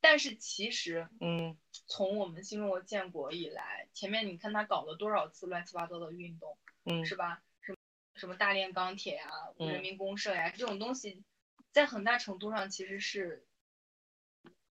[0.00, 7.42] 但是其实嗯从我们新中国建国以来，前面你看他搞了多少次乱七八糟的运动，嗯是吧？
[7.60, 7.78] 什么
[8.14, 11.22] 什么大炼钢铁呀、嗯人民公社呀，这种东西，
[11.70, 13.46] 在很大程度上其实是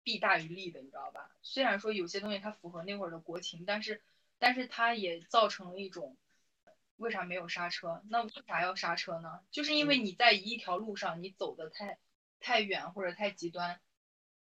[0.02, 1.30] 弊大于利的，你知道吧？
[1.42, 4.02] 虽然说有些东西它符合那会儿的国情，但是
[4.38, 6.16] 但是它也造成了一种。
[6.98, 8.02] 为啥没有刹车？
[8.08, 9.40] 那为啥要刹车呢？
[9.50, 11.98] 就是因为你在一条路上，你走的太
[12.40, 13.80] 太远或者太极端，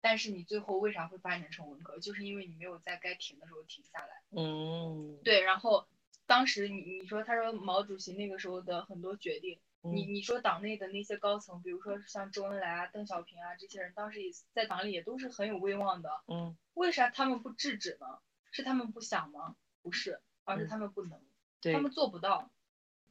[0.00, 1.98] 但是你最后为啥会发展成文革？
[2.00, 4.22] 就是因为你没有在该停的时候停下来。
[4.30, 5.86] 嗯，对，然后
[6.26, 16.10] 当时你你说他说毛主席那个时候的很多决定，你嗯你说党内的那些高层，比如说像周恩来啊、邓小平啊这些人，当时也在党里也都是很有威望的。
[16.26, 18.06] 嗯为啥他们不制止呢？
[18.50, 19.56] 是他们不想吗？
[19.82, 21.27] 不是，而是嗯他们不能，对
[21.60, 22.50] 他，们做不到。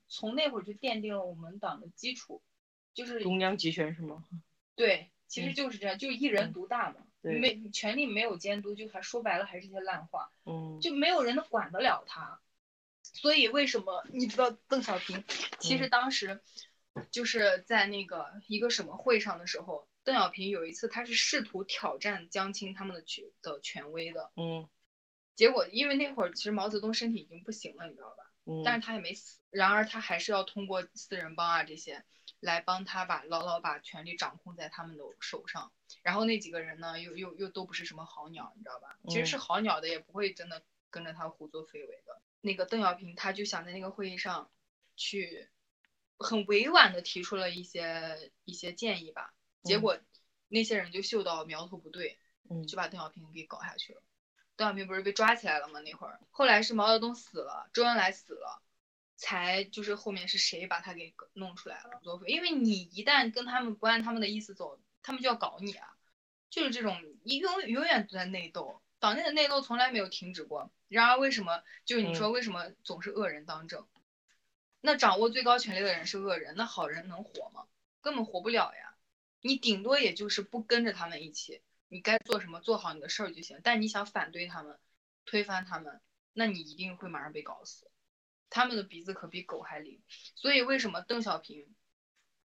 [0.08, 2.42] 从那会儿就奠定了我们党的基础，
[2.94, 4.24] 就是中央集权是吗？
[4.76, 10.32] 对，其实嗯就是这样，就一人嗯独大嘛，对没权力没有监督，就还说白了还是一些烂话。
[10.46, 12.40] 嗯就没有人能管得了他。
[13.04, 15.24] 所以为什么你知道邓小平
[15.60, 16.42] 其实嗯当时
[17.10, 24.70] 就是在那个一个什么会上的时候，邓小平有一次他是试图挑战江青他们的权的权威的，嗯
[25.36, 28.27] 结果因为那会儿其实毛泽东身体已经不行了，你知道吧？
[28.48, 32.04] 嗯，但是他也没死，然而他还是要通过四人帮啊这些
[32.40, 35.72] 来帮他把牢牢把权力掌控在他们的手上。
[36.02, 38.98] 然后那几个人呢，又又又都不是什么好鸟，你知道吧？
[39.10, 42.22] 其实是嗯好鸟的，也不会真的跟着他胡作非为的。
[42.42, 44.50] 那个邓小平他就想在那个会议上
[44.96, 45.50] 去
[46.18, 49.34] 很委婉的提出了一些一些建议吧，
[49.64, 50.00] 结嗯果
[50.48, 52.18] 那些人就嗅到苗头不对，
[52.50, 54.02] 嗯就把邓小平给搞下去了。
[54.58, 55.80] 邓小平不是被抓起来了吗？
[55.80, 58.62] 那会儿，后来是毛泽东死了，周恩来死了，
[59.16, 62.00] 才就是后面是谁把他给弄出来了？
[62.02, 65.88] 作废，因为你一旦跟他们不按他们的意思走，他们就要搞你啊。
[66.50, 70.72] 就是这种你永永远都在内斗，党内的内斗从来没有停止过。
[70.88, 73.88] 然而为什么就是你说为什么总是恶人当政？
[74.82, 77.68] 那掌握最高权力的人是恶人，那好人能活吗？
[78.02, 78.96] 根本活不了呀。
[79.42, 83.60] 你顶多也就是不跟着他们一起，你该做什么做好你的事儿就行。
[83.64, 84.78] 但你想反对他们，
[85.26, 86.02] 推翻他们，
[86.34, 87.90] 那你一定会马上被搞死。
[88.50, 90.02] 他们的鼻子可比狗还灵。
[90.36, 91.76] 所以为什么邓小平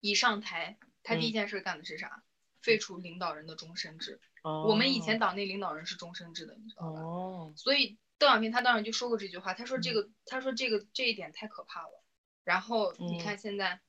[0.00, 2.24] 一上台，他第一件事干的是啥？
[2.61, 4.20] 废除领导人的终身制。
[4.44, 7.00] 我们以前党内领导人是终身制的，你知道吧？
[7.00, 12.05] 哦，所以邓小平他当时就说过这句话，他说这个，他说这个这一点太可怕了。
[12.44, 13.81] 然后你看现在，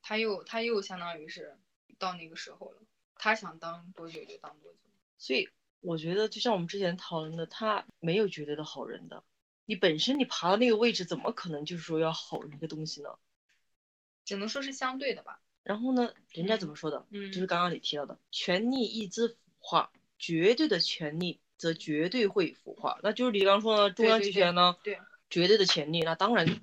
[0.00, 1.58] 他又他又相当于是
[1.98, 2.82] 到那个时候了，
[3.16, 4.78] 他想当多久就当多久。
[5.18, 5.48] 所以
[5.80, 9.22] 我觉得就像我们之前讨论的，他没有绝对的好人的。
[9.66, 13.10] 你本身你爬到那个位置，怎么可能就是说要好人的东西呢？
[14.24, 15.40] 只能说是相对的吧。
[15.62, 17.06] 然后呢，人家怎么说的？
[17.10, 22.98] 嗯，就是刚刚你提到的，权力一直腐化，绝对的权力则绝对会腐化。
[23.02, 24.76] 那就是你刚刚说呢中央集权呢？
[24.82, 24.98] 对，
[25.30, 26.60] 绝对的权力，那当然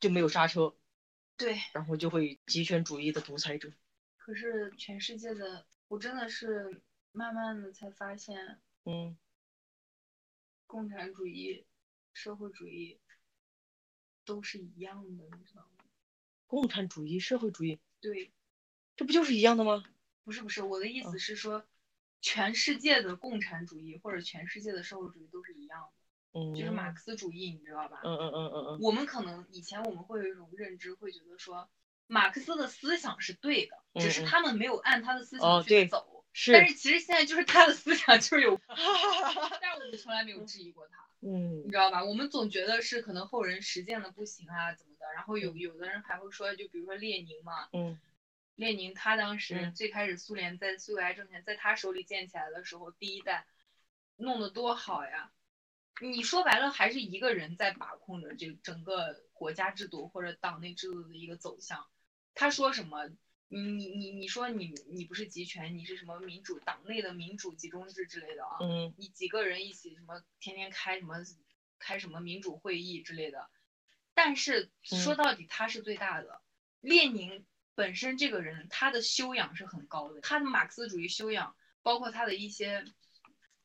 [0.00, 0.74] 就没有刹车。
[1.36, 3.70] 对，然后就会集权主义的独裁者。
[4.16, 6.80] 可是全世界的，我真的是
[7.16, 9.16] 慢慢的才发现，嗯，
[10.66, 11.64] 共产主义、
[12.12, 13.00] 社会主义
[14.24, 15.84] 都是一样的，你知道吗？
[16.48, 18.32] 共产主义、社会主义，对，
[18.96, 19.84] 这不就是一样的吗？
[20.24, 21.64] 不是不是，我的意思是说，
[22.20, 25.88] 全世界的共产主义或者全世界的社会主义都是一样
[26.32, 28.00] 的，嗯，就是马克思主义，你知道吧？
[28.02, 28.78] 嗯嗯嗯嗯嗯。
[28.80, 31.70] 我们可能以前我们会有一种认知，会觉得说，
[32.08, 36.10] 马克思的思想是对的，只是他们没有按他的思想去走。
[36.34, 36.52] 是。
[36.52, 40.98] 但是其实现在就是他的思想就是有， 但是我们从来没有质疑过他。
[41.26, 41.62] 嗯。
[41.64, 42.04] 你知道吧？
[42.04, 45.06] 我们总觉得是可能后人实践的不行啊，怎么的？
[45.14, 47.98] 然后有有的人还会说，就比如说列宁嘛，嗯，
[48.56, 53.46] 列宁他当时最开始苏联在苏维埃政权在他手里建起来的时候，第一代
[54.16, 55.30] 弄得多好呀！
[56.00, 61.86] 你说白了还是一个人在把控着这整个国家制度或者党内制度的一个走向。
[62.34, 63.08] 他说什么？
[63.48, 68.56] 你你你你说你你不是集权，你是什么民主党内的民主集中制之类的啊？
[68.60, 71.16] 嗯，你几个人一起什么天天开什么
[71.78, 73.48] 开什么民主会议之类的。
[74.14, 76.40] 但是说到底，他是最大的。
[76.80, 82.84] 列宁本身这个人，他的修养是很高的，他的马克思主义修养，包括他的一些，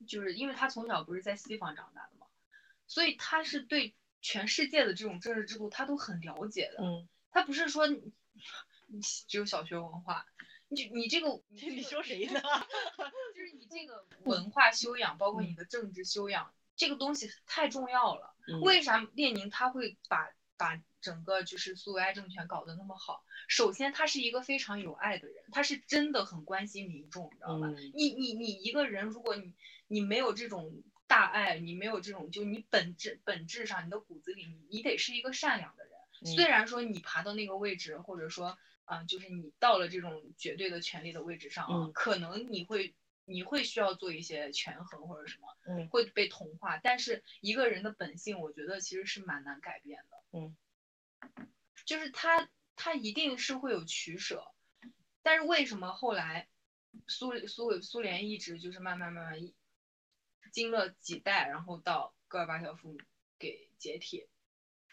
[0.08, 2.26] 就是因为他从小不是在西方长大的嘛，
[2.88, 6.84] 所以他是对全世界的这种政治制度，他都很了解的。
[6.84, 8.12] 嗯，他不是说你
[9.28, 10.26] 只有小学文化，
[10.68, 12.42] 你你这个你说谁呢？
[13.36, 18.36] 就是你这个文化修养，包括你的政治修养，这个东西太重要了。
[18.64, 23.24] 为啥列宁他会把把整个就是苏维埃政权搞得那么好。
[23.48, 27.68] 首先，他是一个非常有爱的人，他是真的很关心民众，你知道吧？
[27.94, 29.54] 你你你一个人，如果你
[29.88, 35.94] 你没有这种大爱，你没有这种，就你本质本质上你的骨子里，你你得是一个善良的人。
[36.26, 38.58] 虽然说你爬到那个位置，或者说，
[38.90, 46.78] 嗯，就是你到了这种绝对的权利的位置上啊，可能你会你会需要做一些权衡或者什么，会被同化。
[46.80, 50.24] 但是一个人的本性，我觉得其实是蛮难改变的。
[50.32, 50.58] 嗯，
[51.86, 54.52] 就是他，他一定是会有取舍，
[55.22, 56.50] 但是为什么后来
[57.08, 59.54] 苏苏苏联一直就是慢慢慢慢一
[60.52, 62.98] 经了几代，然后到戈尔巴乔夫
[63.38, 64.28] 给解体，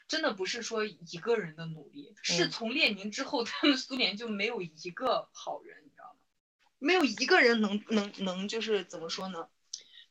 [0.09, 6.21] 真的不是说一个人的努力，是从列宁之后， 他们苏联就没有一个好人，你知道吗？
[6.79, 9.49] 没有一个人能能能就是怎么说呢？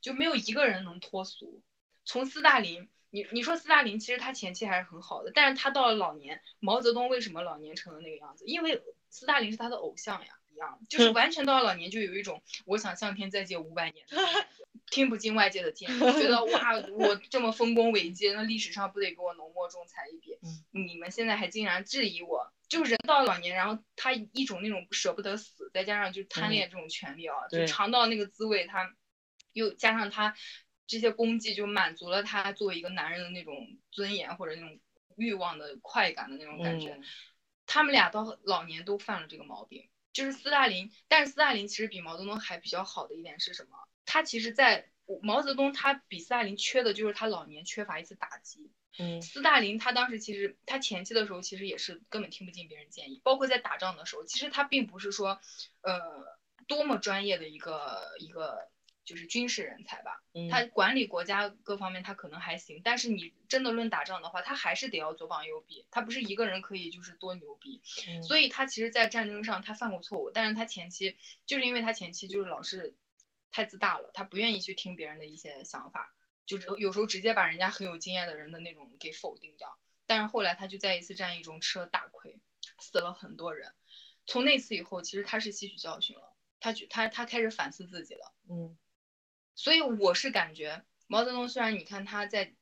[0.01, 1.63] 就没有一个人能脱俗，
[2.03, 2.89] 从斯大林。
[3.12, 8.43] 你你说斯大林其实他前期还是很好的，但是他到了老年，毛泽东为什么老年成了那个样子？
[8.45, 14.05] 因为斯大林是他的偶像呀，一样，就是完全到了老年就有一种我想向天再借五百年，
[14.91, 20.38] 听不进外界的建议，觉得哇，我 这么丰功伟绩，那历史上不得给我浓墨重彩一笔？
[20.71, 28.93] 你们现在还竟然质疑我，就是人到老年，然后他一种那种舍不得死，再加上就贪恋这种权利啊，就尝到那个滋味，他
[29.53, 30.35] 又加上他。
[30.88, 34.79] 这些功绩就满足了他作为一个男人的那种尊严或者那种
[35.17, 37.01] 欲望的快感的那种感觉。
[37.65, 39.89] 他们俩到老年都犯了这个毛病。
[40.13, 43.71] 就是斯大林，但是斯大林其实比毛泽东还比较好的一点是什么？
[44.06, 44.89] 他其实，在
[45.22, 48.72] 毛泽东他比斯大林缺的就是他老年缺乏一次打击。
[48.98, 55.39] 嗯，斯大林他当时其实他前期的时候其实也是根本听不进别人建议，包括在打仗的时候，其实他并不是说，
[55.82, 56.38] 呃，
[56.68, 58.70] 多么专业的一个一个。
[59.06, 67.84] 就是军事人才吧，他管理国家各方面他可能还行，但是你真的论打仗的话，他还是得要左膀右臂，他不是一个人可以就是多牛逼，
[68.24, 71.15] 所以他其实，在战争上他犯过错误，但是他前期
[71.46, 72.96] 就是因为他前期就是老是，
[73.56, 76.13] 太自大了，他不愿意去听别人的一些想法，
[76.46, 79.80] 就是有时候直接把人家很有经验的人的那种给否定掉。
[80.06, 82.38] 但是后来他就在一次战役中吃了大亏，
[82.80, 83.72] 死了很多人。
[84.26, 88.34] 从那次以后，其实他是吸取教训了，他觉他他开始反思自己了。
[88.50, 88.78] 嗯，
[89.56, 92.54] 所以我是感觉毛泽东虽然你看他在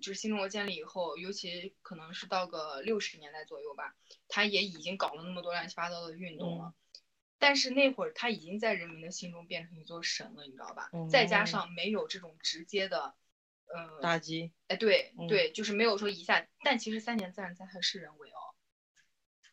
[0.00, 3.94] 就是新中国建立以后，尤其可能是到个六十年代左右吧，
[4.28, 6.72] 他也已经搞了那么多乱七八糟的运动了。
[7.38, 10.90] 但是那会儿他已经在人民的心中变成一座神了，你知道吧？
[11.10, 13.14] 再加上没有这种直接的，
[13.66, 14.52] 呃，打击。
[14.66, 16.46] 哎，对对，就是没有说一下。
[16.64, 18.42] 但其实三年自然灾害是人为哦，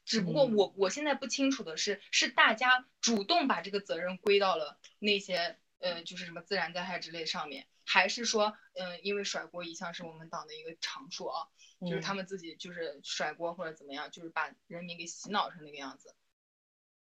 [0.03, 11.47] 只不过我我现在不清楚的是，是大家主动把这个责任归到了那些呃，就是什么自然灾害之类上面，还是说，嗯，因为甩锅一向是我们党的一个长处啊，
[11.81, 16.15] 就是他们自己就是甩锅或者怎么样，就是把人民给洗脑成那个样子。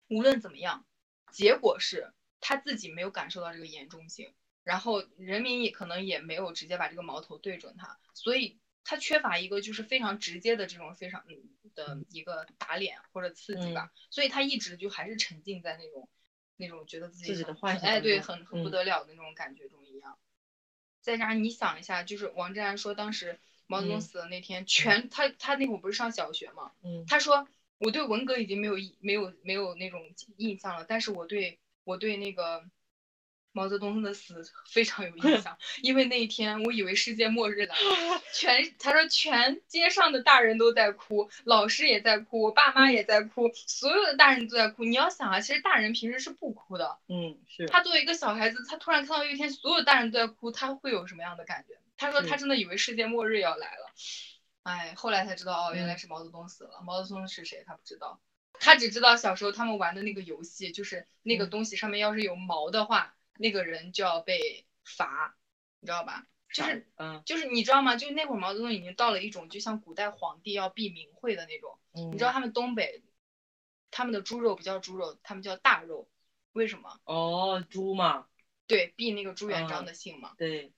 [0.09, 0.85] 无论怎么样，
[1.31, 11.23] 结果是他自己没有感受到这个严重性，然后人民也可能也没有直接把这个矛头对准他，所以他缺乏一个就是非常直接的这种非常
[11.75, 16.09] 的一个打脸或者刺激吧，所以他一直就还是沉浸在那种
[16.57, 20.17] 那种觉得自己的幻想，哎，对，很很不得了的那种感觉中一样。
[21.01, 27.47] 再加上你想一下，就是王志安说当时毛泽东死的那天，全他他那会儿不是上小学嘛，嗯，他说。
[27.79, 30.01] 我对文革已经没有没有没有那种
[30.37, 32.63] 印象了，但是我对我对那个
[33.51, 44.83] 毛泽东的死 非常有印象， 因为那一天我以为世界末日来了，全他说全街上的大人都在哭，老师也在哭，我爸妈也在哭，所有的大人都在哭。
[44.83, 51.75] 你要想啊，其实大人平时是不哭的，嗯，是他作为一个小孩子，他突然看到一天所有大人都在哭，他会有什么样的感觉？
[51.97, 53.91] 他说他真的以为世界末日要来了。
[54.63, 56.81] 哎，后来才知道哦，原来是毛泽东死了。
[56.83, 57.63] 毛泽东是谁？
[57.65, 58.21] 他不知道，
[58.53, 65.35] 他只知道小时候他们玩的那个游戏，就是那个东西上面要是有毛的话，那个人就要被罚，
[65.79, 66.25] 你知道吧？
[66.53, 67.95] 就是，嗯，就是你知道吗？
[67.95, 71.79] 就那会儿毛泽东已经到了一种就像古代皇帝要避名讳的那种。
[71.93, 73.03] 你知道他们东北，
[73.91, 76.09] 他们的猪肉不叫猪肉，他们叫大肉，
[76.51, 76.99] 为什么？
[77.05, 78.25] 哦，猪嘛。
[78.67, 80.33] 对，避那个朱元璋的姓嘛。
[80.37, 80.73] 对。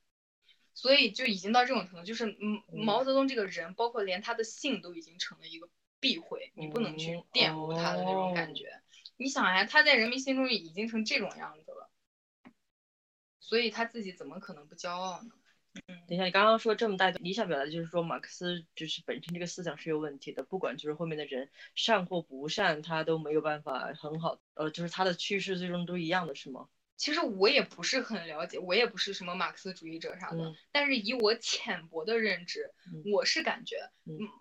[0.81, 8.81] 所以就已经到这种程度，就是嗯，毛泽东这个人，包括连他的姓都已经成了一个避讳，你不能去玷污他的那种感觉。
[9.15, 11.91] 你想呀，他在人民心中已经成这种样子了，
[13.39, 15.29] 所以他自己怎么可能不骄傲呢？
[15.85, 26.67] 嗯，等一下，你刚刚说这么大，你想表达就是说马克思就是本身这个思想是有问题的，不管就是后面的人善或不善，他都没有办法很好，呃，就是他的趋势最终都一样的是吗？
[27.01, 32.71] 其实我也不是很了解，我也不是什么马克思主义者啥的，但是以我浅薄的认知，
[33.11, 33.89] 我是感觉，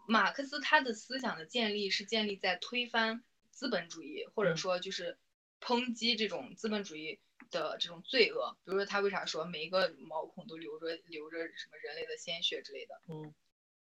[0.07, 5.17] 马克思他的思想的建立是建立在推翻资本主义，或者说就是
[5.59, 7.19] 抨击这种资本主义
[7.51, 8.59] 的这种罪恶。
[8.67, 12.95] 比如说他为啥说每一个毛孔都流着流着什么人类的鲜血之类的？
[13.09, 13.35] 嗯，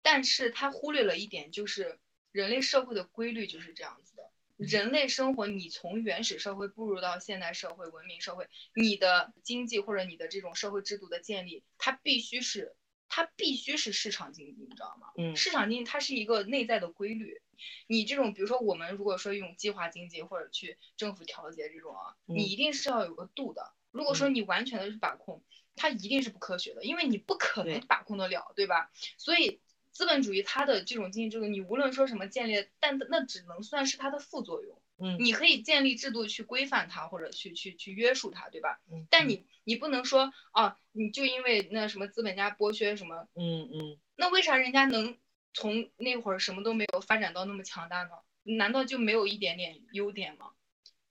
[0.03, 1.99] 但是他忽略了一点，就是
[2.31, 4.18] 人类社会的规律就是这样子的。
[4.59, 12.75] 人类生活，你从原始社会步入到现代社会、文明社会，你的经济或者你的这种社会制度的建立，它必须是
[13.09, 15.13] 它必须是市场经济，你知道吗？
[15.17, 17.41] 嗯，市场经济它是一个内在的规律。
[17.87, 23.75] 你这种，比如说我们如果说用计划经济或者去政府调节这种啊，你一定是要有个度的。
[23.93, 25.45] 如果说你完全的去把控，
[25.77, 28.91] 它一定是不科学的，因为你不可能把控得了，对吧？
[29.19, 29.61] 所以。
[29.99, 34.81] 资本主义它的这种经济制度，你无论说什么建立，但那只能算是它的副作用。
[34.97, 38.79] 嗯，你可以建立制度去规范它，或者去去去约束它，对吧？
[38.93, 39.09] 嗯。
[39.11, 43.99] 但你你不能说啊，你就因为那什么资本家剥削什么，嗯嗯。
[44.15, 45.19] 那为啥人家能
[45.53, 48.11] 从那会儿什么都没有发展到那么强大呢？
[48.45, 50.53] 难道就没有一点点优点吗？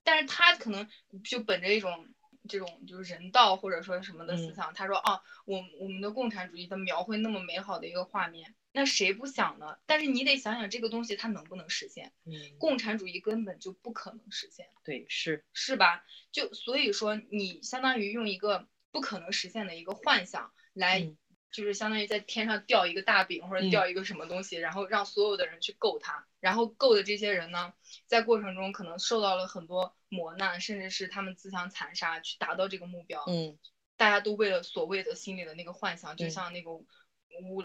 [0.05, 0.87] 但是他可能
[1.25, 2.07] 就本着一种
[2.47, 8.55] 这种就是人道或者说什么的思想，他说啊，我我们的共产主义它描绘那么美好的一个画面。
[8.73, 9.79] 那谁不想呢？
[9.87, 12.13] 但是你得想想这个东西它能不能实现。
[12.25, 14.67] 嗯，共产主义根本就不可能实现。
[14.83, 16.03] 对，是是吧？
[16.31, 21.11] 就所以说，你相当于用一个不可能实现的一个幻想来，
[21.49, 26.27] 就是相当于在天上掉一个大饼或者掉一个什么东西，然后让所有的人去够它。
[26.39, 27.73] 然后够的这些人呢，
[28.05, 33.23] 在过程中可能受到了很多磨难，甚至是他们自相残杀去达到这个目标。
[33.27, 33.57] 嗯，
[33.95, 36.85] 大家都为了所谓的心里的那个幻想，就像那个乌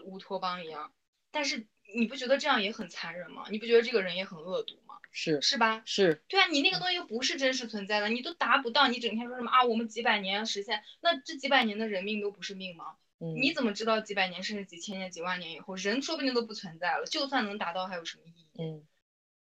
[0.04, 0.92] 乌托邦一样。
[1.30, 3.46] 但是你不觉得这样也很残忍吗？
[3.50, 4.96] 你不觉得这个人也很恶毒吗？
[5.10, 5.82] 是是吧？
[5.84, 9.62] 是对啊，你那个东西又不是真实存在的，你都达不到，你整天说什么啊？
[9.64, 12.96] 我们几百年要实现，那这几百年的人命都不是命吗？
[13.18, 17.04] 嗯，你怎么知道几百年甚至几千年、几万年以后，人说不定都不存在了？
[17.06, 18.46] 就算能达到，还有什么意义？
[18.58, 18.86] 嗯，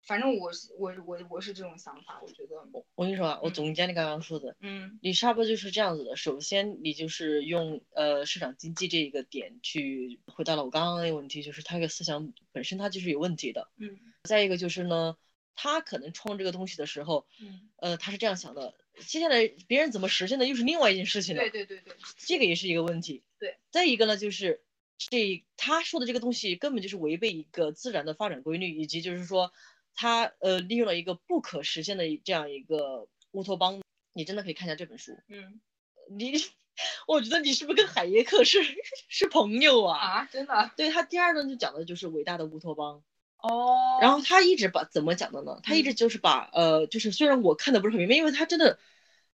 [0.07, 6.17] 反正我是我我我是这种想法，我觉得，我我跟你说啊，我嗯总结你刚刚说的，嗯你差不多就是这样子的。
[6.17, 13.69] 首先，你就是用呃市场经济这一个点去回答了我刚刚那个问题，就是他这个思想本身他就是有问题的。
[13.79, 15.17] 嗯再一个就是呢，
[15.55, 18.75] 他可能创这个东西的时候，嗯，呃，他是这样想的，
[19.07, 21.43] 接下来别人怎么实现的又是另外一件事情了。
[21.43, 23.23] 对对对对，这个也是一个问题。
[23.39, 24.63] 对，再一个呢，就是
[24.99, 29.53] 这他说的这个东西根本就是违背一个自然的发展规律，以及就是说
[29.97, 33.81] 他呃利用了一个不可实现的这样一个乌托邦。
[34.13, 35.61] 你真的可以看一下这本书，嗯
[36.17, 36.33] 你
[37.07, 38.63] 我觉得你是不是跟海耶克是
[39.09, 39.99] 是朋友啊？
[39.99, 43.03] 啊，真的对他第二段就讲的就是伟大的乌托邦，
[43.39, 45.61] 哦，然后他一直把怎么讲的呢？
[45.63, 48.79] 他一直就是把呃，就是虽然我看的不是很明白，因为他真的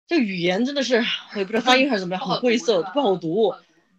[0.08, 0.96] 这语言真的是
[1.34, 2.82] 我也不知道发音还是怎么样，很晦涩。
[2.92, 3.54] 不好读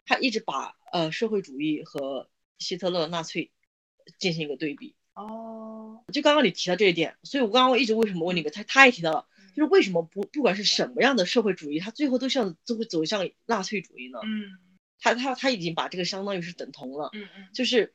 [0.06, 3.52] 他一直把呃社会主义和希特勒、纳粹
[4.20, 4.96] 进行一个对比。
[5.14, 5.63] 哦，
[6.14, 14.20] 就刚刚你提到这一点，所以我刚刚一直为什么问你个，他他也提到了，就是为什么不不管是什么样的社会主义，它最后都向都会走向纳粹主义呢？
[14.24, 14.58] 嗯
[15.00, 17.94] 他他他已经把这个相当于是等同了，嗯嗯就是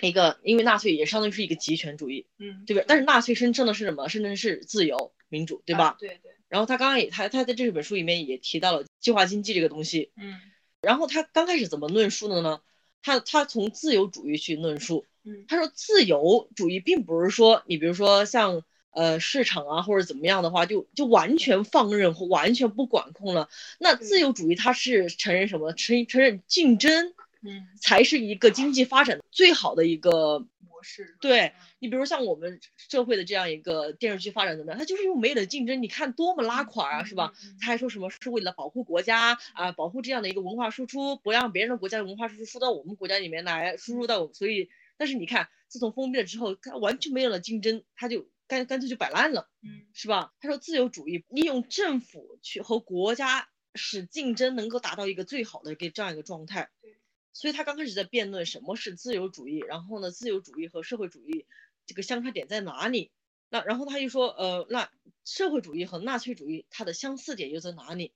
[0.00, 2.82] 一个因为纳粹也相当于是一个极权主义，嗯，对吧？
[2.88, 4.08] 但是纳粹声称的是什么？
[4.08, 5.90] 声称是自由民主，对吧？
[5.90, 10.34] 啊对对，然后他刚刚也他他在这本书里面也提到了计划经济这个东西，嗯
[10.80, 12.60] 然后他刚开始怎么论述的呢？
[13.02, 23.48] 他他从自由主义去论述，嗯他说自由主义并不是说你比如说像呃市场啊或者怎么样的话，就就完全放任或完全不管控了。
[23.78, 25.72] 那自由主义它是承认什么？
[25.72, 30.44] 承承认竞争嗯，才是一个经济发展最好的一个
[30.78, 34.78] 模式是对嗯你比如像我们社会的这样一个电视剧发展怎么样？
[34.78, 37.32] 它就是因为没有竞争，你看多么拉垮啊，是吧？？
[37.60, 44.34] 他还说什么是为了保护国家啊，保护这样的一个文化输出，不让别人的国家的文化输出输到我们国家里面来，输入到我们。
[44.34, 50.32] 所以，但是你看，自从封闭了之后，它完全没有了竞争，它就干干脆就摆烂了，嗯是吧？
[50.40, 56.97] 他说自由主义利用政府去和国家使竞争能够达到一个最好的一个这样一个状态对。
[57.38, 61.46] 所以他刚开始在辩论什么是自由主义，然后呢，自由主义和社会主义
[61.86, 63.12] 这个相差点在哪里？
[63.48, 64.90] 那然后他又说，呃，那
[65.24, 68.12] 社会主义和纳粹主义它的相似点又在哪里？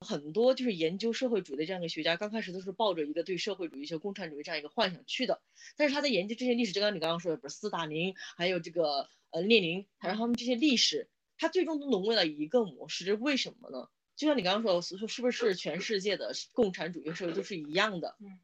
[0.00, 5.40] 很多就是研究社会主义的这样一个学家，刚开始都是抱着一个对社会主义、就共产主义这样一个幻想去的。
[5.78, 11.08] 但是他在研究这些历史，就刚你刚刚说的，不是斯大林，还有这个呃列宁，然后他们这些历史，
[11.38, 13.06] 他最终都沦为了一个模式。
[13.06, 13.88] 这是为什么呢？
[14.16, 18.16] 就像你刚刚说的，说是不是全世界的共产主义社会都是一样的？
[18.18, 18.40] 嗯，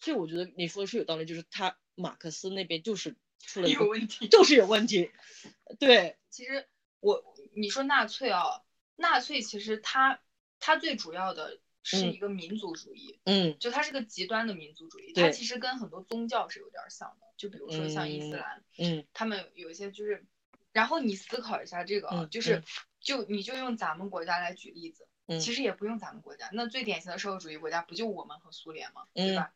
[0.00, 4.26] 所以我觉得你说的是有道理，就是他马克思那边就是出了一个有问题。
[4.28, 5.10] 就是有问题。
[5.78, 6.66] 对，其实
[7.00, 7.22] 我
[7.54, 8.62] 你说纳粹啊，
[8.96, 10.20] 纳粹其实它
[10.58, 20.24] 它最主要的是嗯一个民族主义，嗯就它是个极端的民族主义，它对其实跟很多宗教是有点像的，就比如说像伊斯嗯兰，嗯他们有一些就是，
[20.72, 22.64] 然后你思考一下这个啊，嗯就是嗯
[23.04, 29.06] 就你就用咱们国家来举例子，嗯其实也不用咱们国家，那最典型的社会主义国家不就我们和苏联吗？
[29.14, 29.54] 对嗯吧？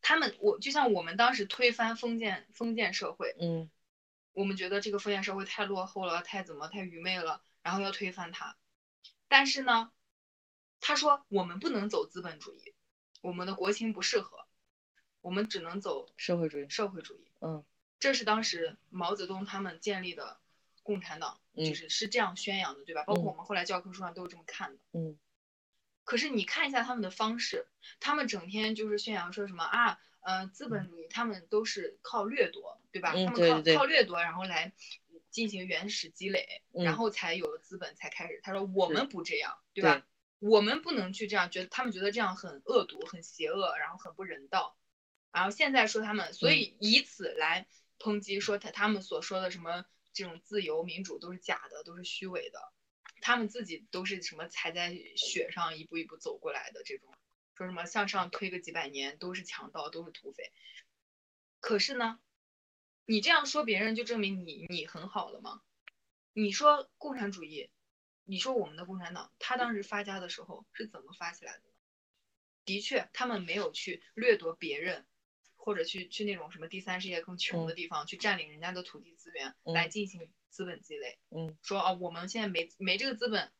[0.00, 3.70] 他们我就像我们当时推翻封建封建社会，嗯
[4.32, 8.56] 我们觉得这个封建社会太落后了，太怎么太愚昧了，然后要推翻它。
[9.28, 9.90] 但是呢，
[10.80, 12.74] 他说我们不能走资本主义，
[13.22, 14.46] 我们的国情不适合，
[15.20, 17.32] 我们只能走社会主义，社会主义。
[17.40, 17.64] 嗯
[17.98, 20.38] 这是当时毛泽东他们建立的
[20.84, 23.02] 共产党，就嗯是是这样宣扬的，对吧？
[23.02, 24.78] 包括嗯我们后来教科书上都是这么看的。
[24.92, 25.18] 嗯
[26.04, 27.66] 可是你看一下他们的方式，
[27.98, 33.14] 他们整天就是宣扬说什么啊，呃，资本主义他们都是靠掠夺，对吧？
[33.16, 34.74] 嗯他们靠靠掠夺，然后来
[35.30, 38.38] 进行原始积累，然嗯后才有了资本，才开始。
[38.42, 40.06] 他说我们不这样，对吧？
[40.40, 44.76] 我们不能去这样，觉得他们觉得这样很恶毒、很邪恶，然后很不人道。
[45.32, 47.66] 然后现在说他们，所以以此来
[47.98, 52.72] 抨击说他他们所说的什么这种自由民主都是假的，都是虚伪的。
[53.20, 57.12] 他们自己都是什么踩在雪上一步一步走过来的这种，
[57.54, 60.52] 说什么向上推个几百年都是强盗，都是土匪。
[61.60, 62.20] 可是呢，
[63.06, 65.62] 你这样说别人就证明你你很好了吗？
[66.32, 67.70] 你说共产主义，
[68.24, 71.62] 你说我们的共产党，他当时发家的时候是怎么发起来的？
[72.64, 75.06] 的确，他们没有去掠夺别人，
[75.64, 81.18] 或者去去那种什么第三世界更穷的地方、去占领人家的土地资源、来嗯进行资本积累。
[81.30, 83.50] 嗯说啊，我们现在没没这个资本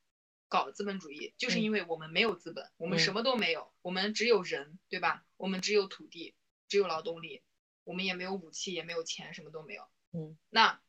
[0.49, 5.25] 搞资本主义，就是嗯因为我们没有资本，我们什嗯么都没有，我们只有人，对吧？
[5.39, 6.35] 我们只有土地，
[6.69, 7.43] 只有劳动力，
[7.85, 9.89] 我们也没有武器，也没有钱，什么都没有。
[10.13, 10.83] 嗯那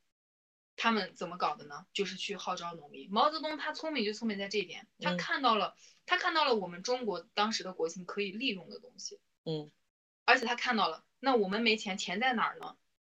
[0.75, 1.85] 他们怎么搞的呢？
[1.93, 3.09] 就是去号召农民。
[3.09, 9.71] 毛泽东他聪明就聪明在这一点，他嗯看到了，他看到了我们中国当时的国情可以利用的东西，嗯
[10.25, 12.75] 而且他看到了，那我们没钱，钱在哪儿呢？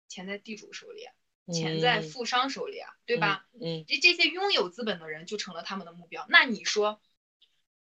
[0.08, 1.14] 钱在地主手里啊，
[1.52, 3.48] 钱在嗯富商手里啊，对吧？
[3.54, 6.26] 嗯这这些拥有资本的人就成了他们的目标。
[6.30, 7.02] 那你说，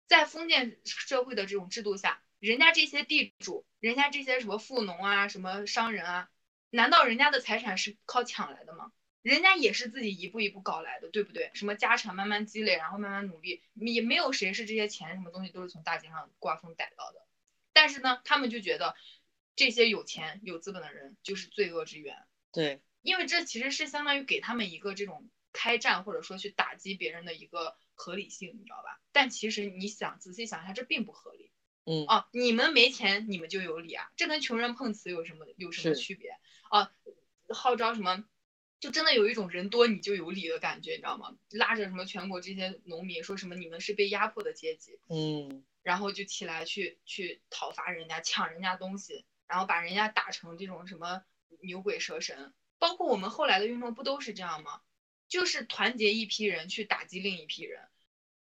[0.07, 6.31] 在封建社会的这种制度下，人家这些地主，人家这些什么富农啊，什么商人啊，
[6.71, 8.93] 难道人家的财产是靠抢来的吗？
[9.23, 11.51] 人家也是自己一步一步搞来的，对不对？
[11.55, 17.28] 什么家产慢慢积累，然后慢慢努力，也没有谁是这些钱什么东西都是从大街上刮风逮到的。
[17.81, 18.97] 但是呢，他们就觉得
[19.55, 22.17] 这些有钱有资本的人就是罪恶之源，
[22.53, 29.01] 对，因为这其实是相当于给他们一个这种开战或者说去打击别人的一个合理性，你知道吧？
[29.13, 31.53] 但其实你想仔细想一下，这并不合理。
[31.85, 34.11] 嗯哦，你们没钱，你们就有理啊？
[34.17, 36.31] 这跟穷人碰瓷有什么有什么区别
[36.71, 36.91] 啊？
[37.49, 38.25] 号召什么？
[38.81, 41.37] 就真的有一种人多你就有理的感觉，你知道吗？
[41.51, 51.25] 拉着什么全国这些农民说什么你们是被压迫的阶级，嗯然后就起来去去讨伐人家，抢人家东西，然后把人家打成这种什么
[51.63, 52.53] 牛鬼蛇神。
[52.79, 54.83] 包括我们后来的运动不都是这样吗？
[55.29, 57.89] 就是团结一批人去打击另一批人。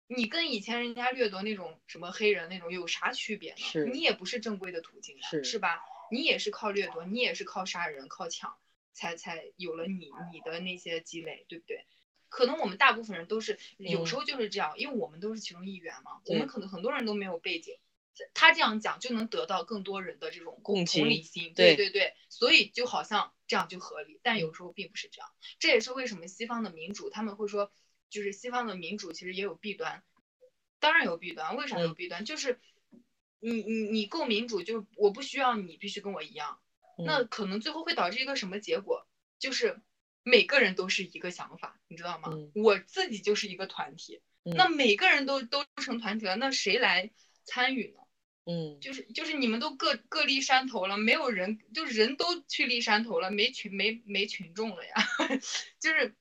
[0.07, 3.57] 你跟以前人家掠夺那种什么黑人那种有啥区别呢？
[3.59, 5.83] 是你也不是正规的途径是吧？
[6.11, 8.55] 你也是靠掠夺，你也是靠杀人、靠抢，
[8.93, 11.87] 才才有了你你的那些积累，对不对？
[12.31, 17.77] 可能我们大部分人都是有时候就是这样，因为我们都是其中一员嘛，我们可能很多人都没有背景，
[18.33, 21.91] 他这样讲就能得到更多人的这种共情同理心，对对。
[21.91, 25.29] 对对，所以就好像这样就合理，但有时候并不是这样。
[25.59, 27.73] 这也是为什么西方的民主他们会说，
[28.09, 30.05] 就是西方的民主其实也有弊端，
[30.79, 31.95] 当然有弊端，为啥有嗯。
[31.95, 32.25] 弊端？
[32.25, 32.61] 就是
[33.41, 36.61] 你你你够民主，就是我不需要你必须跟我一样，
[36.97, 39.07] 那嗯可能最后会导致一个什么结果？
[39.39, 39.81] 就是
[40.23, 42.29] 每个人都是一个想法，你知道吗？
[42.33, 47.11] 嗯我自己就是一个团体，嗯那每个人都都成团体了，那谁来
[47.45, 48.01] 参与呢？
[48.47, 54.95] 嗯就是就是你们都各各立山头了，没有人，就是人都去立山头了，没群没没群众了呀，
[55.79, 56.15] 就是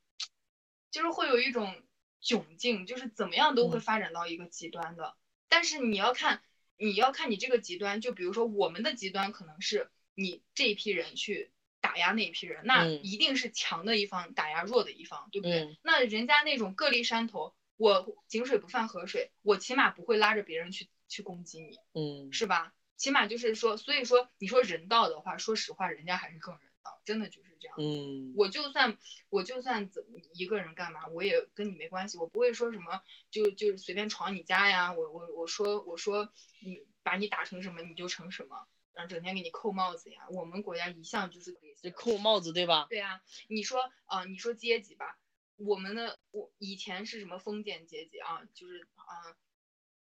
[0.92, 1.82] 就是会有一种
[2.22, 5.16] 窘境，就是怎么样都会嗯发展到一个极端的。
[5.48, 6.44] 但是你要看
[6.78, 11.52] 你要看你这个极端，就比如说我们的极端可能是你这一批人去
[11.90, 15.62] 打压那一批人，那嗯一定是强的一方打压弱的一方，对不对？
[15.62, 21.80] 嗯那人家那种各立山头，我井水不犯河水，我起码不会拉着别人去去攻击你。
[21.96, 22.76] 嗯是吧？
[22.96, 27.76] 起码就是说，所以说你说人道的话，说实话，人家还是更人道，真的就是这样。
[27.80, 28.96] 嗯我就算
[29.30, 36.32] 我就算怎么一个人干嘛，我也跟你没关系，我不会说什么就就随便闯你家呀，我我我说我说
[36.62, 40.28] 你把你打成什么你就成什么，然后整天给你扣帽子呀。
[40.32, 42.88] 我们国家一向就是这这扣帽子对吧？
[42.90, 45.18] 对啊，你说啊、呃你说阶级吧，
[45.58, 49.36] 我们的我以前是什么封建阶级啊，就是啊、呃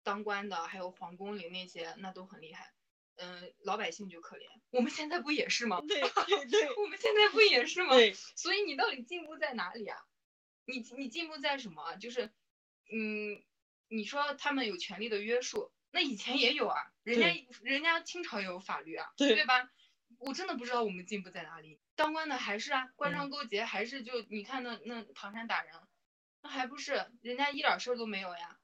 [0.04, 2.74] 当官的，还有皇宫里那些，那都很厉害。
[3.20, 5.82] 嗯、老百姓就可怜，我们现在不也是吗？
[5.82, 7.96] 对对对 我们现在不也是吗？
[7.96, 9.98] 对，所以你到底进步在哪里啊？
[10.66, 11.96] 你你进步在什么啊？
[11.96, 12.32] 就是，
[12.94, 13.44] 嗯，
[13.88, 19.70] 你说他们有权利的约束，那以前也有啊，人家人家清朝也有法律啊，对吧？
[20.20, 21.80] 我真的不知道我们进步在哪里。
[21.96, 25.74] 当官的还是啊，官商嗯勾结还是就你看那那唐山打人，
[26.42, 28.58] 那还不是人家一点事儿都没有呀？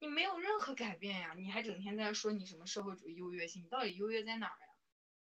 [0.00, 4.61] 你没有任何改变呀，你还整天在那说你什么社会主义优越性，你到底优越在哪儿呀？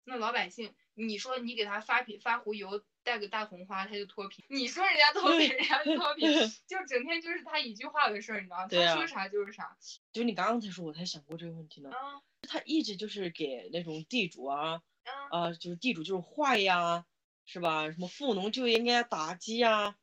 [0.10, 4.45] 那老百姓，你说你给他发皮发壶油，带个大红花，他就脱贫。
[4.47, 6.30] 你说人家脱贫，人家脱贫，
[6.66, 8.68] 就整天就是他一句话的事儿，你知道吗？
[8.70, 9.78] 他说啥就是啥。
[10.14, 11.91] 就你刚刚才说，我才想过这个问题呢。
[11.91, 17.05] 啊他一直就是给那种地主啊，啊，啊、就是地主就是坏呀，
[17.45, 17.91] 是吧？
[17.91, 19.97] 什么富农就应该打击呀。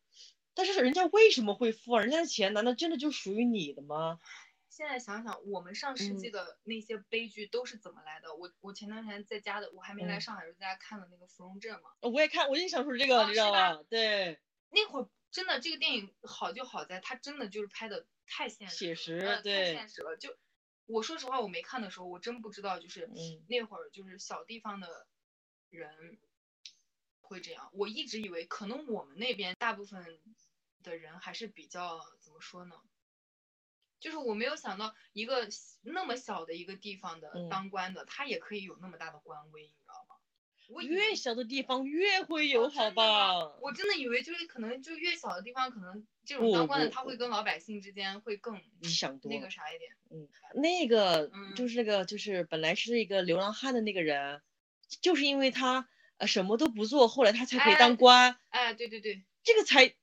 [0.53, 2.03] 但是人家为什么会富啊？
[2.03, 4.19] 人家的钱难道真的就属于你的吗？
[4.75, 8.35] 现在想想，我们上世纪的那些悲剧都是怎么来的？
[8.35, 11.91] 我我前段时间在家的，我还没来嗯上海，就在家看了那个《芙蓉镇》嘛。
[12.01, 13.83] 我也看，我也想说这个，哦你知道是吧吧？
[13.89, 20.17] 对，那会儿真的这个电影好就好在它真的就是拍的太现实了，写实呃太对现实了。
[20.17, 20.37] 就
[20.87, 25.07] 我说实话，我没看的时候，我真不知道，就是嗯那会儿就是小地方的
[25.71, 26.19] 人
[27.21, 27.71] 会这样。
[27.75, 30.21] 我一直以为可能我们那边大部分
[30.83, 32.75] 的人还是比较怎么说呢？
[34.05, 35.49] 就是我没有想到一个
[35.81, 40.17] 那么小的一个地方的嗯当官的，他也可以有那么大的官威，你知道吗？
[40.69, 43.33] 我越小的地方越会有，好吧？
[43.63, 49.91] 我真的以为就是可能就越小的地方，可能这种当官的他会跟老百姓之间会更你想多那个啥一点。
[50.11, 50.29] 嗯
[50.61, 54.43] 那个嗯就是那个就是本来是一个流浪汉的那个人，
[55.01, 55.89] 就是因为他
[56.19, 59.95] 呃什么都不做，后来他才可以哎当官，哎，对对对，这个才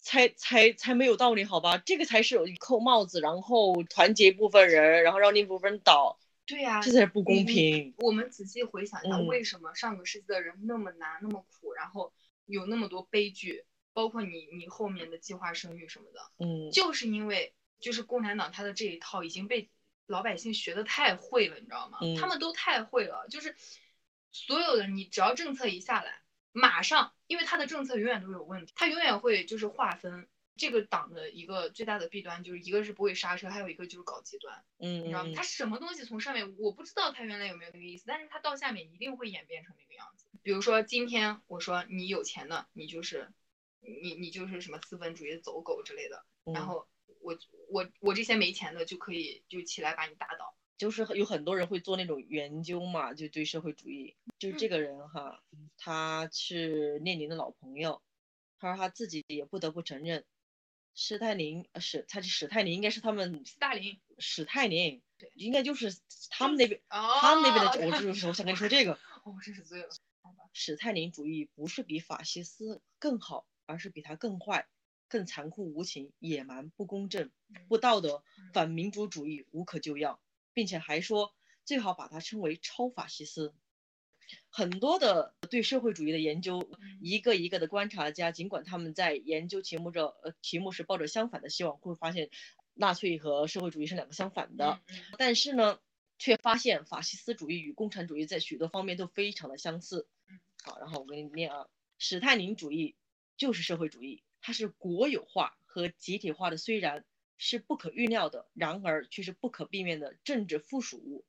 [0.00, 1.78] 才才才没有道理，好吧？
[1.78, 7.94] 这个才是有扣帽子，然后团结一部分人，然后让另一部分人倒，对呀、这才是不公平。
[7.98, 12.12] 我们仔细回想一下，嗯为什么上个世纪的人那么难、那么苦，然后
[12.46, 13.64] 有那么多悲剧？
[13.92, 19.68] 包括你你后面的计划生育什么的，嗯，就是因为就是共产党他的这一套已经被
[20.06, 21.98] 老百姓学的太会了，你知道吗？
[22.00, 23.56] 嗯他们都太会了，就是
[24.30, 26.22] 所有的你只要政策一下来，
[26.52, 30.28] 马上，因为他的政策永远都有问题，他永远会就是划分。
[30.56, 35.30] 这个党的一个最大的弊端就是一个是不会刹车，还有一个就是搞极端，嗯你知道吗？
[35.30, 40.26] 嗯他什么东西从上面我不知道他原来有没有那个意思，但是他到下面一定会演变成那个样子。
[40.42, 43.32] 比如说今天我说你有钱的，你就是
[43.80, 46.88] 你你就是什么资本主义的走狗之类的，然嗯后
[47.20, 47.38] 我
[47.70, 50.54] 我我这些没钱的就可以就起来把你打倒。
[50.80, 54.16] 就是有很多人会做那种研究嘛，就对社会主义。
[54.38, 55.42] 就是这个人哈，
[55.76, 58.00] 他是列宁的老朋友，
[58.58, 60.24] 他说他自己也不得不承认，
[60.94, 65.94] 史泰林呃史他是史泰林应该是他们斯大林，史泰林对应该就是
[66.30, 69.88] 他们那边哦，他们那边的，我就是我想跟你说这个 哦，我真是醉了。
[70.54, 74.66] 史泰林主义不是比法西斯更好，而是比他更坏、
[75.08, 77.30] 更残酷无情、野蛮、不公正、
[77.68, 78.24] 不道德、
[78.54, 80.18] 反民主主义无可救药，
[80.52, 81.34] 并且还说
[81.64, 83.54] 最好把它称为超法西斯。
[84.48, 92.30] 很多的对社会主义的研究，嗯一个一个的观察家，尽管他们在研究题目着呃题目是抱着相反的希望，会发现
[92.74, 94.80] 纳粹和社会主义是两个相反的。
[95.18, 95.80] 但是呢，
[96.18, 100.38] 却发现法西斯主义与共产主义在许多方面都非常的相似嗯。
[100.62, 101.66] 好，然后我给你念啊，
[101.98, 102.94] 史泰林主义
[103.36, 107.04] 就是社会主义，它是国有化和集体化的，虽然
[107.42, 111.24] 是不可预料的，然而却是不可避免的政治附属物。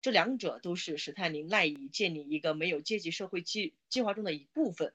[0.00, 4.94] 这两者都是史泰林赖以建立一个没有阶级社会计计划中的一部分。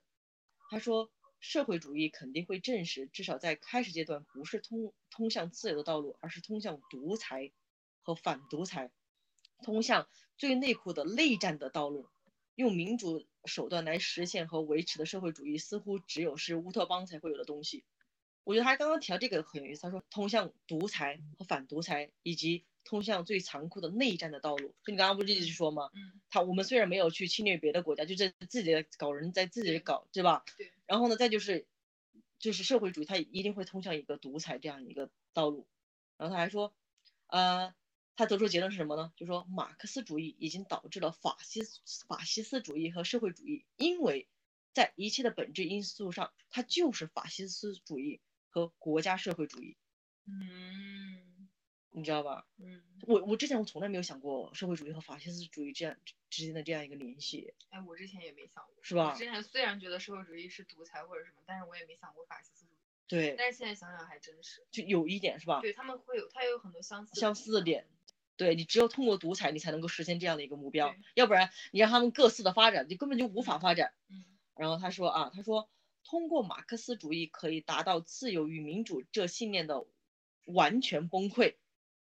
[0.70, 1.12] 他说，
[1.42, 7.52] 社会主义肯定会证实，至少在开始阶段，不是通通向自由的道路，而是通向独裁
[8.02, 8.90] 和反独裁，
[9.64, 10.08] 通向
[10.38, 12.08] 最内裤的内战的道路。
[12.56, 17.84] 用民主手段来实现和维持的社会主义，似乎只有是乌托邦才会有的东西。
[18.44, 24.76] 我觉得他刚刚提到这个很有意思，他说通向独裁和反独裁，以及通向最残酷的内战的道路。
[24.84, 25.90] 就你刚刚不是一直说吗？
[25.94, 30.44] 嗯他我们虽然没有去侵略别的国家，就在自己的搞人，在自己的搞，对吧？
[30.58, 30.72] 对。
[30.88, 31.68] 然后呢，再就是
[32.40, 35.68] 就是社会主义，它一定会通向一个独裁这样一个道路。
[36.18, 36.74] 然后他还说，
[37.28, 37.74] 呃，
[38.16, 39.14] 他得出结论是什么呢？
[39.16, 44.28] 就说马克思主义已经导致了法西斯法西斯主义和社会主义，因为
[44.74, 48.20] 在一切的本质因素上，它就是法西斯主义
[48.54, 49.76] 和国家社会主义，
[50.28, 51.50] 嗯
[51.90, 52.46] 你知道吧？
[52.58, 55.98] 嗯，我我之前我从来没有想过社会主义和法西斯主义这样
[56.30, 62.78] 之间的这样一个联系，哎，我之前也没想过，是吧我之前虽然觉得社会主义是独裁或者什么，但是我也没想过法西斯主义。
[63.08, 65.62] 对，但是现在想想还真是，就有一点是吧？
[65.62, 67.88] 对他们会有，它有很多相似相似的点。
[68.36, 73.94] 对你只有通过独裁，你才能够实现这样的一个目标，要不然你让他们各自的发展，你根本就无法发展。
[74.10, 74.26] 嗯
[74.56, 75.68] 然后他说啊，他说
[76.04, 79.86] 通过马克思主义可以达到自由与民主这信念的
[80.46, 81.56] 完全崩溃，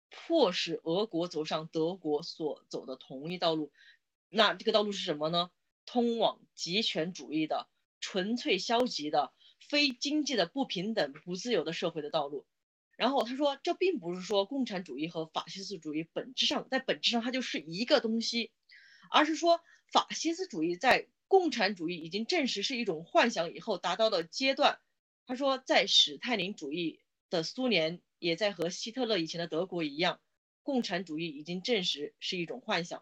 [0.10, 3.72] 迫使俄国走上德国所走的同一道路。
[4.30, 5.52] 那这个道路是什么呢？
[5.86, 7.68] 通往极权主义的、
[8.00, 12.46] 纯粹消极的、非经济的、不平等、不自由的社会的道路。
[12.98, 18.52] 然后他说，这并不是说共产主义和法西斯主义本质上在本质上它就是一个东西，
[19.10, 19.60] 而是说
[19.92, 24.82] 法西斯主义在共产主义已经证实是一种幻想以后达到的阶段。
[25.26, 30.20] 他说，在史泰林主义的苏联，也在和希特勒以前的德国一样，
[30.62, 33.02] 共产主义已经证实是一种幻想。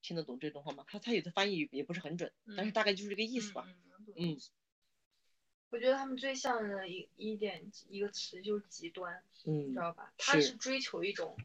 [0.00, 0.86] 听得懂这段话吗？
[0.88, 3.68] 他他有的翻译也不是很准，但是嗯大概就是这个意思吧。
[4.16, 4.40] 嗯
[5.68, 10.14] 我觉得他们最像的一一点一个词就是极端，你嗯知道吧？
[10.16, 11.36] 他是是追求一种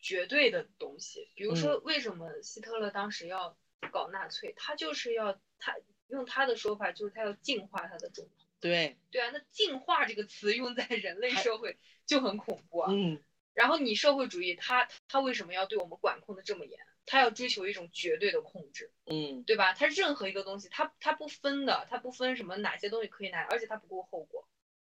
[0.00, 1.28] 绝对的东西。
[1.36, 3.56] 比如嗯说，为什么希特勒当时要
[3.90, 4.52] 搞纳粹？
[4.56, 5.76] 他就是要他
[6.08, 8.46] 用他的说法，就是他要净化他的种族。
[8.60, 11.76] 对，对啊，那净化这个词用在人类社会
[12.06, 12.92] 就很恐怖啊。
[12.92, 13.22] 嗯
[13.54, 16.80] 然后你社会主义，它它为什么要对我们管控的这么严？
[17.04, 18.90] 他要追求一种绝对的控制。
[19.04, 19.74] 嗯对吧？
[19.74, 24.48] 他任何一个东西，他他不分的，他不分什么哪些东西可以拿，而且他不顾后果，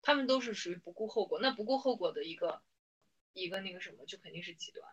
[0.01, 1.39] 他们都是属于不顾后果。
[1.41, 2.61] 那不顾后果的一个
[3.33, 4.87] 一个那个什么，就肯定是极端。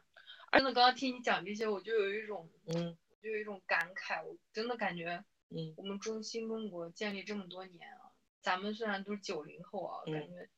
[0.50, 10.48] 真的，刚刚听你讲这些，我就有一种嗯就有一种感慨，我真的感觉嗯我们中新中国建立这么多年啊，咱们虽然都是九零后啊，嗯感觉，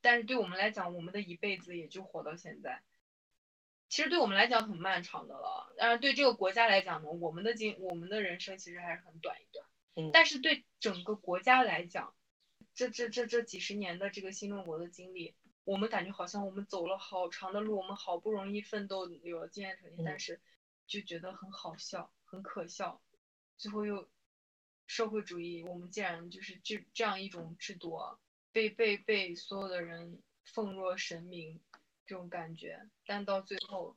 [0.00, 2.82] 但是对我们来讲，我们的一辈子也就活到现在。
[3.88, 9.66] 其实对我们来讲很漫长的了，但是对这个国家来讲呢，我们的经我们的人生其实还是很短一段。
[9.96, 12.14] 嗯但是对整个国家来讲，
[12.74, 20.40] 这这这这几十年的这个新中国的经历，我们感觉好像我们走了好长的路，我们好不容易奋斗有了今天成绩，嗯但是
[20.88, 23.00] 就觉得很好笑，很可笑，
[23.58, 24.08] 最后又
[24.86, 28.18] 社会主义，我们竟然就是这这样一种制度啊，
[28.52, 31.60] 被被被所有的人奉若神明
[32.06, 33.96] 这种感觉，但到最后，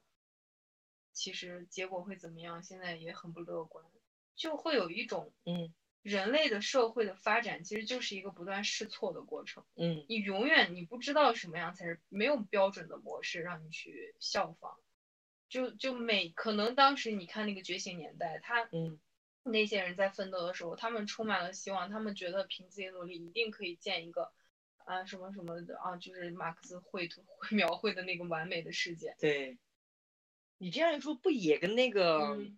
[1.13, 2.61] 其实结果会怎么样？
[2.61, 3.85] 现在也很不乐观，
[4.35, 9.63] 就会有一种嗯人类的社会的发展其实就是一个不断试错的过程。
[9.75, 14.77] 嗯你永远你不知道什么样才是没有标准的模式让你去效仿，
[15.51, 18.97] 就就每可能当时你看那个觉醒年代，他嗯
[19.43, 24.31] 那些人在奋斗的时候，他们充满了希望，他们觉得凭自己努力一定可以建一个
[24.85, 29.13] 啊什么什么的啊，就是马克思绘图 描绘的那个完美的世界。
[29.19, 29.57] 对，
[30.57, 32.57] 你这样一说，不也跟那个嗯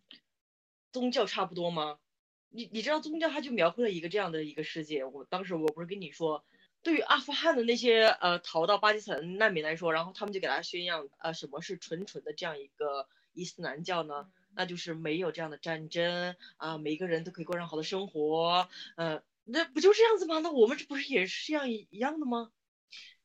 [0.91, 1.97] 宗教差不多吗？
[2.49, 5.03] 你你知道宗教它就描绘了一个这样的一个世界。
[5.03, 6.45] 我当时我不是跟你说，
[6.83, 14.29] 对于阿富汗的那些呃逃到巴基斯坦难民来说，然后他们就给他宣扬呃什么是纯纯的这样一个伊斯兰教呢？
[14.55, 20.37] 那就是没有这样的战争啊，每一个人都可以过上好的生活，呃，那不就这样子吗？
[20.39, 22.51] 那我们这不是也是这样一一样的吗？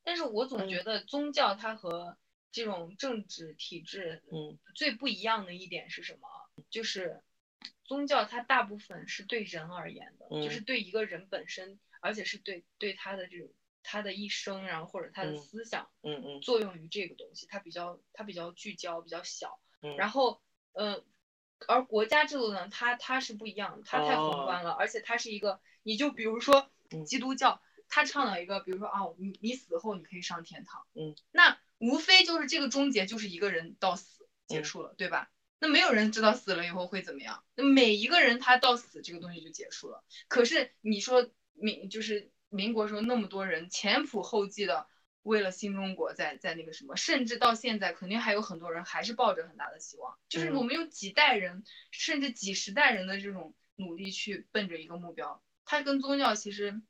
[0.03, 2.17] 但是我总嗯觉得宗教它和
[2.51, 6.21] 这种政治体制嗯最不一样的一点是什么？
[6.71, 7.21] 就是
[7.85, 13.49] 宗教它大部分是对人而言的，就是嗯对一个人本身，而且是对对他的这种
[13.82, 19.61] 他的一生，然后或者他的嗯思想嗯嗯作用于这个东西，它比较它比较聚焦，比较小。
[19.80, 20.42] 嗯，然后
[20.72, 21.05] 呃，
[21.66, 35.30] 而国家制度呢，它它是不一样的，它太宏哦观了，而且它是一个，你就比如说嗯基督教，它倡导一个，比如说啊，你你死后你可以上天堂，嗯，那无非就是这个终结就是一个人到死结嗯束了，对吧？
[35.61, 40.05] 那没有人知道死了以后会怎么样，那每一个人他到死这个东西就结束了。
[40.28, 41.28] 可是你说
[41.61, 44.87] 民就是民国时候那么多人前仆后继的
[45.23, 50.55] 为了新中国在在那个什么，甚至到现在肯定还有很多人还是抱着很大的希望，就是嗯。
[50.57, 56.81] 我们有几代人甚至几十代人的这种努力去奔着一个目标，它跟宗教其实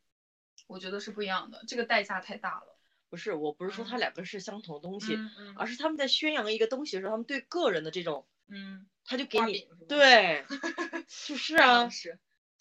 [0.67, 2.79] 我觉得是不一样的，这个代价太大了。
[3.11, 3.89] 不是，我不是说嗯。
[3.89, 5.55] 它两个是相同的东西，嗯嗯。
[5.57, 10.45] 而是他们在宣扬一个东西的时候，他们对个人的这种，嗯，他就给你对，
[11.27, 12.19] 就是啊，是。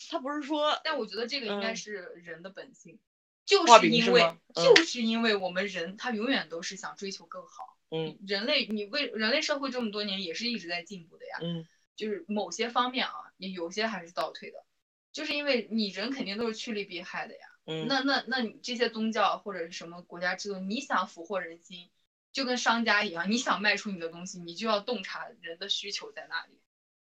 [0.09, 1.93] 他不是说，但我觉得这个应该嗯是
[2.23, 2.99] 人的本性，
[3.45, 4.21] 就是因为
[4.53, 7.77] 就是因为我们人他永远都是想追求更好。
[7.89, 14.65] 嗯人类你为人类社会这么多年也是一直在进步的呀，嗯就是某些方面啊，也有些还是倒退的，
[15.13, 17.47] 就是因为你人肯定都是趋利避害的呀。
[17.65, 21.89] 嗯，那那那你这些宗教或者是什么国家制度，你想俘获人心，
[22.31, 26.59] 就跟商家一样，你想卖出你的东西，你就要洞察人的需求在哪里，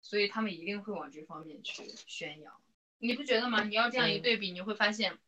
[0.01, 2.61] 所以他们一定会往这方面去宣扬。
[2.99, 3.65] 你不觉得吗？
[3.65, 5.19] 你要这样一嗯对比，你会发现，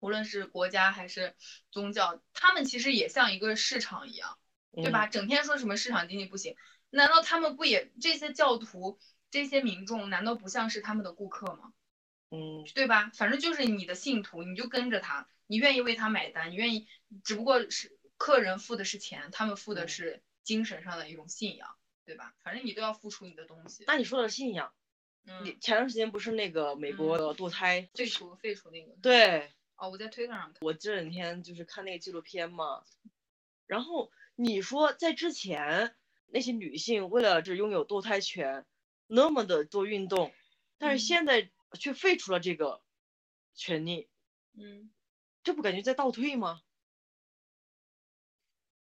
[0.00, 1.34] 无论是国家还是
[1.70, 4.38] 宗教，他们其实也像一个市场一样，
[4.72, 5.06] 对吧？
[5.06, 6.56] 整天说什么市场经济不行，
[6.90, 8.98] 难道他们不也这些教徒、
[9.30, 11.72] 这些民众，难道不像是他们的顾客吗？
[12.30, 13.10] 嗯对吧？
[13.14, 16.88] 反正就是你的信徒，你就跟着他，你愿意为他买单，你愿意，
[17.22, 21.76] 只不过是客人付的是钱，他们付的嗯是精神上的一种信仰，
[22.06, 22.34] 对吧？
[22.42, 23.84] 反正你都要付出你的东西。
[23.86, 24.81] 那你说的信仰，你
[25.24, 28.92] 嗯，前段时间不是那个美国的堕胎，废除废除那个。
[29.00, 30.56] 对哦，我在推特上看。
[30.62, 32.84] 我这两天就是看那个纪录片嘛，
[33.66, 35.94] 然后你说在之前
[36.26, 38.66] 那些女性为了这拥有堕胎权，
[39.06, 40.32] 那么的做运动，
[40.78, 42.82] 但是嗯现在却废除了这个
[43.54, 44.08] 权利，
[44.54, 44.90] 嗯
[45.44, 46.62] 这不感觉在倒退吗？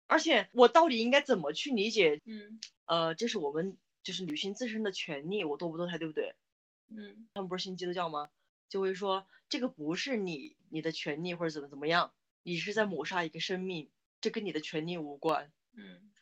[0.09, 2.21] 而且我到底应该怎么去理解？
[2.25, 3.77] 嗯呃，这是我们
[4.07, 6.37] 就是女性自身的权利，我堕不堕胎，对不对？
[6.89, 8.31] 嗯他们不是信基督教吗？
[8.69, 12.13] 就会说这个不是你你的权利或者怎么怎么样，
[12.45, 13.91] 你是在抹杀一个生命，
[14.21, 15.51] 这跟你的权利无关。
[15.75, 16.13] 嗯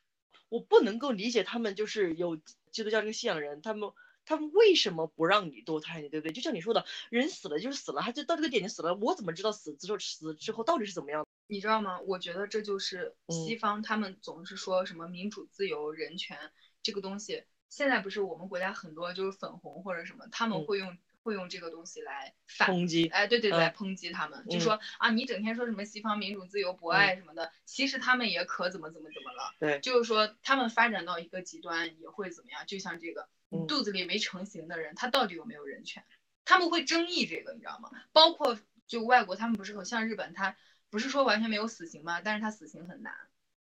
[0.49, 2.37] 我不能够理解他们就是有
[2.71, 3.93] 基督教这个信仰人，他们
[4.25, 6.09] 他们为什么不让你堕胎呢？
[6.09, 6.33] 对不对？
[6.33, 11.27] 就像你说的，人死了就是死了，他就到这个点就死了，我怎么知道死之后死之后到底是怎么样？
[11.49, 12.01] 你知道吗？
[12.01, 16.39] 我觉得这就是西嗯方他们总是说什么民主、自由、人权
[16.83, 29.53] 这个东西，现在不是我们国家很多就是粉红或者什么，他们嗯会用会用这个东西来反抨击，哎，对对对，嗯来抨击他们，就嗯说啊，你整天说什么西方民主、自由、博爱什么的，其实他们也可怎么怎么怎么了。
[29.59, 32.65] 对就是说他们发展到一个极端也会怎么样？
[32.65, 36.05] 就像这个，嗯肚子里没成型的人，他到底有没有人权？
[36.45, 37.91] 他们会争议这个，你知道吗？
[38.13, 38.57] 包括
[38.87, 40.55] 就外国，他们不是很像日本，他
[40.91, 42.21] 不是说完全没有死刑吗？
[42.21, 43.13] 但是他死刑很难。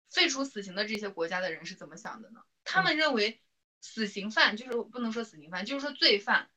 [0.10, 2.40] 废除死刑的这些国家的人是怎么想的呢？
[2.64, 3.42] 他们认为
[3.88, 6.50] 死刑犯就是不能说死刑犯，就是说罪犯，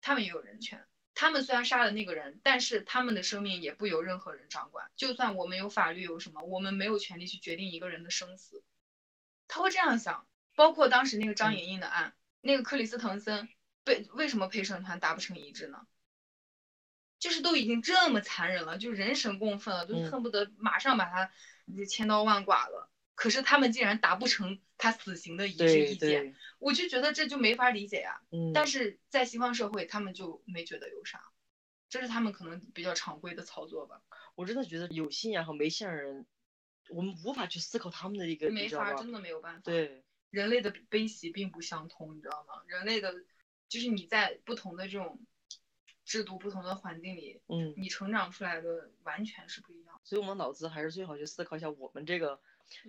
[0.00, 0.84] 他们也有人权。
[1.14, 4.90] 他们虽然杀了那个人，但是他们的生命也不由任何人掌管。
[4.96, 8.64] 就算我们有法律有什么，我们没有权利去决定一个人的生死。
[9.46, 10.26] 他会这样想。
[10.56, 13.48] 包括当时那个张嗯莹莹的案，那个克里斯滕森
[13.82, 15.86] 被为什么陪审团达不成一致呢？
[17.18, 21.32] 就是都已经这么残忍了，就人神共愤了，都嗯恨不得马上把他
[21.76, 22.88] 就千刀万剐了。
[23.16, 31.32] 可是他们竟然达不成他死刑的一致意见，我就觉得这就没法理解呀、嗯，但是在西方社会，他们就没觉得有啥，
[31.88, 34.02] 这是他们可能比较常规的操作吧。
[34.34, 36.26] 我真的觉得有信仰和没信仰的人，
[36.90, 38.92] 我们无法去思考他们的一个，没法？
[38.92, 42.62] 真的没有办法。，对，人类的悲喜并不相通，你知道吗？
[42.66, 43.14] 人类的，
[43.70, 45.18] 就是你在不同的这种
[46.04, 49.98] 制度、不同的环境里，嗯，你成长出来的完全是不一样。
[50.04, 52.40] 所以我们脑子还是最好去思考一下我们这个，嗯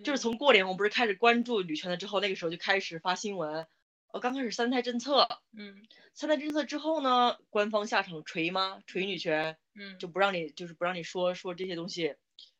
[0.04, 3.66] 就是从过年我们不是开始关注女权了之后，那个时候就开始发新闻，
[4.12, 8.82] 呃，刚开始三胎政策，嗯三胎政策之后呢，官方下场锤吗？
[8.86, 12.14] 锤女权，嗯，就不让你就是不让你说说这些东西，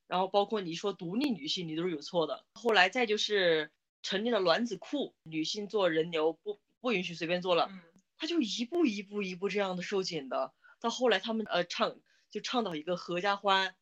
[0.06, 2.44] 然后包括你说独立女性，你都是有错的。
[2.54, 3.70] 后来再就是
[4.02, 7.80] 成立了卵子库，女性做人流不不允许随便做了，嗯
[8.18, 10.54] 他就一步一步一步这样的收紧的。
[10.80, 11.96] 到后来他们呃倡
[12.30, 13.74] 就倡导一个合家欢，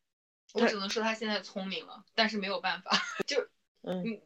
[0.61, 2.91] 我只能说他现在聪明了，但是没有办法。
[3.27, 3.41] 就
[3.81, 4.03] 嗯。
[4.03, 4.21] 嗯，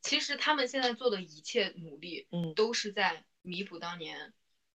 [0.00, 2.54] 其实他们现在做的一切努力，嗯。
[2.54, 4.32] 都是在弥补当年，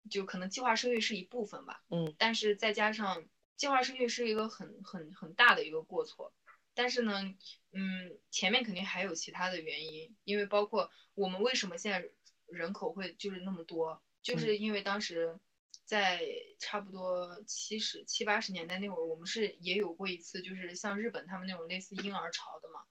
[0.10, 2.14] 就可能计划生育是一部分吧，嗯。
[2.18, 3.26] 但是再加上
[3.56, 6.34] 计划生育是一个很很很大的一个过错，
[6.74, 7.34] 但是呢，
[7.72, 12.10] 嗯，前面肯定还有其他的原因，因为包括我们为什么现在
[12.48, 15.40] 人口会就是那么多，就是因为当时
[15.86, 16.22] 在
[16.60, 22.82] 差不多七十七八十年代那会儿，我们是也有过一次，就是像日本他们那种类似婴儿潮的嘛，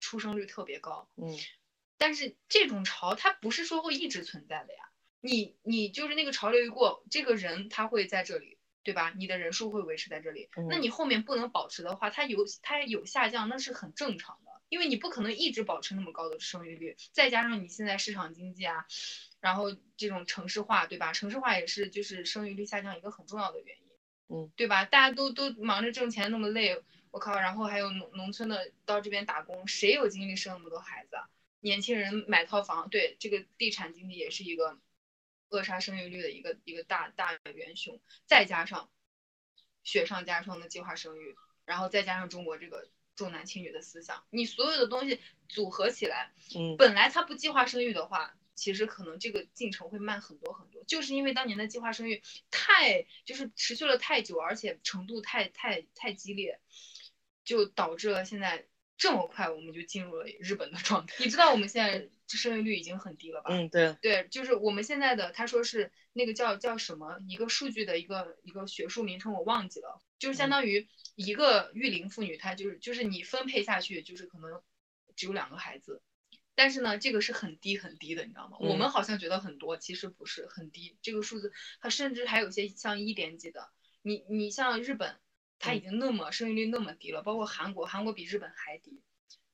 [0.00, 1.36] 出生率特别高，嗯。
[2.00, 4.90] 但是这种潮它不是说会一直存在的呀，
[5.20, 9.12] 你你就是那个潮流一过，这个人他会在这里，对吧？
[9.16, 18.86] 你的人数会维持在这里，那嗯你后面不能保持的话，它有它有下降，那是很正常的，因为你不可能一直保持那么高的生育率，再加上你现在市场经济啊，
[19.40, 21.12] 然后这种城市化，对吧？
[21.12, 24.84] 城市化也是就是生育率下降一个很重要的原因，嗯，对吧？
[24.84, 31.28] 大家都都忙着挣钱那么累，我靠，然后还有农农村的到这边打工，谁有精力生那么多孩子啊？
[31.60, 34.78] 年轻人买套房，对这个地产经济也是一个
[35.48, 38.90] 扼杀生育率的一个一个大大元凶，再加上
[39.82, 56.60] 雪上加霜的计划生育，然后再加上中国这个重男轻女的思想，你所有的东西组合起来，嗯本来他不计划生育的话，其实可能这个进程会慢很多很多，就是因为当年的计划生育太就是持续了太久，而且程度太太太激烈，
[57.44, 61.14] 就导致了现在这么快我们就进入了日本的状态。
[61.20, 63.50] 你知道我们现在生育率已经很低了吧？
[63.50, 74.60] 嗯对，对，就是我们现在的，他说是那个叫叫什么一个数据的一个一个学术名称我忘记了，就是相嗯当于一个育龄妇女，她就是就是你分配下去就是可能
[75.16, 76.02] 只有两个孩子，
[76.58, 78.56] 但是呢这个是很低很低的，你知道吗？
[78.58, 83.70] 我们嗯好像觉得很多，其实不是很低，这个数字它甚至还有些像一点几的，
[84.02, 85.20] 你你像日本，
[85.60, 89.00] 它已嗯经那么生育率那么低了，包括韩国，韩国比日本还低。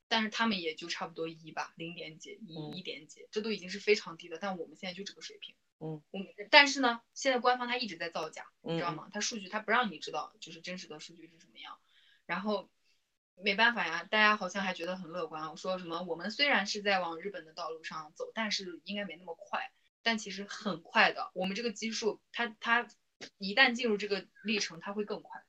[0.07, 4.39] 但是他们也就差不多一吧，零点几、一嗯一点几，这都已经是非常低的。
[4.39, 9.09] 但我们现在就这个水平，嗯，我们但是呢，现在官方它一直在造假，你知道嗯吗？
[9.13, 11.79] 它数据它不让你知道，就是真实的数据是什么样。
[12.27, 12.71] 然后
[13.37, 19.71] 没办法呀，大家好像还觉得很乐观，我说什么我们虽然是在往日本的道路上走，但是应该没那么快，
[20.03, 21.31] 但其实很快的。
[21.35, 22.89] 我们这个基数，它它
[23.39, 25.43] 一旦进入这个历程，它会更快。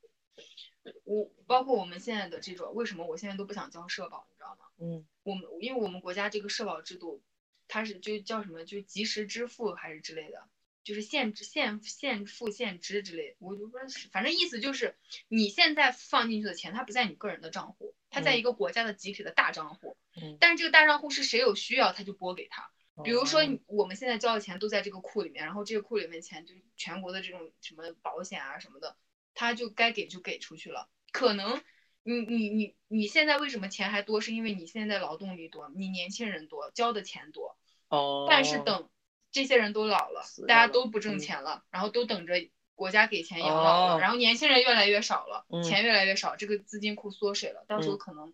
[1.03, 4.65] 我包括我们现在的这种，为什么我现在都不想交社保，你知道吗？
[4.77, 7.23] 嗯我们因为我们国家这个社保制度，
[7.67, 10.47] 它是就叫什么，就及时支付还是之类的，
[10.86, 14.95] 就是现支现现付现支之类的，我就不知道是，反正意思就是
[15.27, 22.71] 你现在放进去的钱，它不在你个人的账户，它在嗯一个国家的集体的大账户，嗯，但是这个大账户是谁有需要他就拨给他，
[23.03, 28.95] 比如说我们现在交的钱都在这个库里面，然后这个库里面钱就是全国的这种什么保险啊什么的，
[29.33, 30.88] 他就该给就给出去了。
[31.11, 31.61] 可能
[32.03, 37.57] 你你你你现在为什么钱还多，是因为你现在劳动力多，你年轻人多，交的钱多。
[37.89, 38.89] 哦，但是等
[39.36, 42.36] 这些人都老了，大家都不挣嗯钱了，然后都等着
[42.73, 48.33] 国家给钱养老了，哦然后年轻人越来越少了，嗯钱越来越少，这个资金库缩水了，到时候嗯可能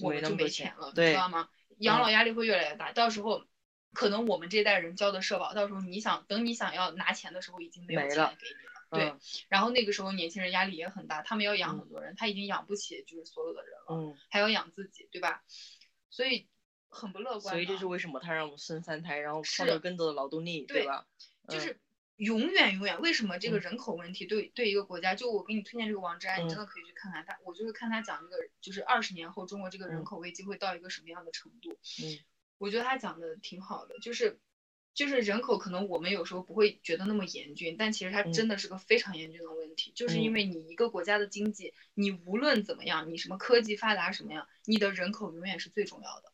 [0.00, 1.48] 我们就没钱了，你知道吗？
[1.78, 3.44] 养嗯老压力会越来越大，到时候
[3.92, 8.72] 可能我们这代人交的社保，到时候你想等你想要拿钱的时候，已经没有钱给你了。
[8.90, 15.44] 对，嗯然后那个时候年轻人压力也很大，他们要养嗯很多人，他已经养不起就是所有的人了，嗯，还要养自己，对吧？
[16.10, 16.48] 所以
[16.92, 17.54] 很不乐观。
[17.54, 21.06] 所以这是为什么他让我们生三胎，然后是创造更多的劳动力，对吧？
[21.48, 21.76] 嗯就是
[22.16, 31.72] 永远永远，为什么这个嗯人口问题对对一个国家，就我给你推荐这个王志安，你真嗯的可以去看看他，我就是看他讲这个，就是二十年后中国这个人嗯口危机会到一个什么样的程度。
[32.02, 32.18] 嗯
[32.58, 34.38] 我觉得他讲的挺好的，就是
[34.94, 46.31] 就是人口可能我们有时候不会觉得那么严峻，但其实它嗯真的是个非常严峻的问题，就是因嗯为你一个国家的经济，你无论怎么样，你什么科技发达什么样，你的人口永远是最重要的，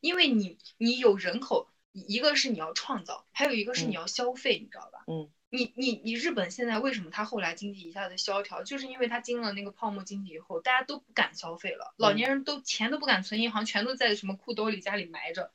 [0.00, 5.04] 因为你你有人口，一个是你要创造，还有一个是你嗯要消费，你知道吧？
[5.06, 15.50] 嗯你你你日本现在为什么它后来经济一下子萧条，就是因为它经历了那个泡沫经济以后，大家都不敢消费了，老嗯年人都钱都不敢存银行，全都在什么裤兜里家里埋着，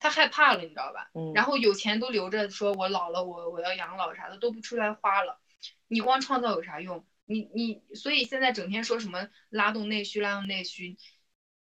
[0.00, 1.10] 他害怕了，你知道吧？
[1.14, 5.38] 嗯，然后有钱都留着，说我老了，我我要养老啥的都不出来花了，
[5.86, 7.06] 你光创造有啥用？
[7.24, 10.96] 你你所以现在整天说什么拉动内需，拉动内需，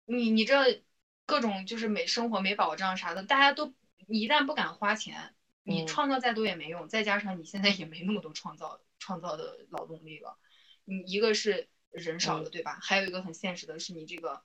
[0.06, 0.82] 你你这
[1.30, 3.72] 各种就是没生活没保障啥的，大家都
[4.08, 10.36] 你一旦不敢花钱，你嗯创造再多也没用，再加上你现在也没那么多创造创造的劳动力了，
[10.84, 12.80] 你一个是人少了，嗯对吧？
[12.82, 14.42] 还有一个很现实的是你这个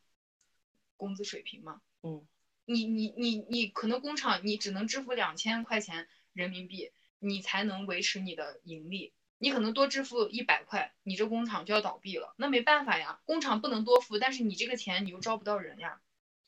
[0.95, 2.27] 工资水平嘛，嗯
[2.65, 9.13] 你你你你可能工厂你只能支付两千块钱人民币，你才能维持你的盈利。
[9.37, 12.33] 你可能多支付一百块，你这工厂就要倒闭了。
[12.37, 15.99] 那没办法呀，工厂不能多付，但是你这个钱你又招不到人呀。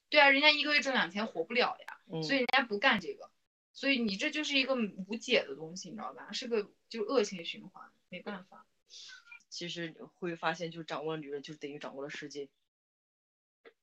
[0.09, 3.29] 对啊，人家一个月挣两千活不了呀，嗯，所以人家不干这个。
[3.73, 4.75] 所以你这就是一个
[5.07, 6.31] 无解的东西，你知道吧？
[6.31, 8.65] 是个就恶性循环，没办法。
[9.49, 12.49] 其实你会发现，就掌握了女人，就等于掌握了世界，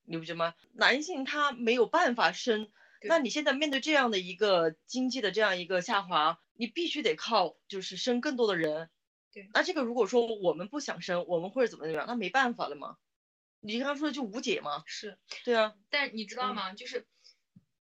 [0.05, 0.55] 你不觉得吗？
[0.73, 2.71] 男性他没有办法生，
[3.03, 8.91] 那你现在面对这样的一个经济的这样一个下滑，你必须得靠就是生更多的人。
[9.33, 12.97] 对那这个如果说我们不想生，我们或者怎么怎么样，那没办法了嘛。
[13.67, 16.75] 你刚刚说的就无解吗，是，对啊，但你知道嗯吗？
[16.75, 17.07] 就是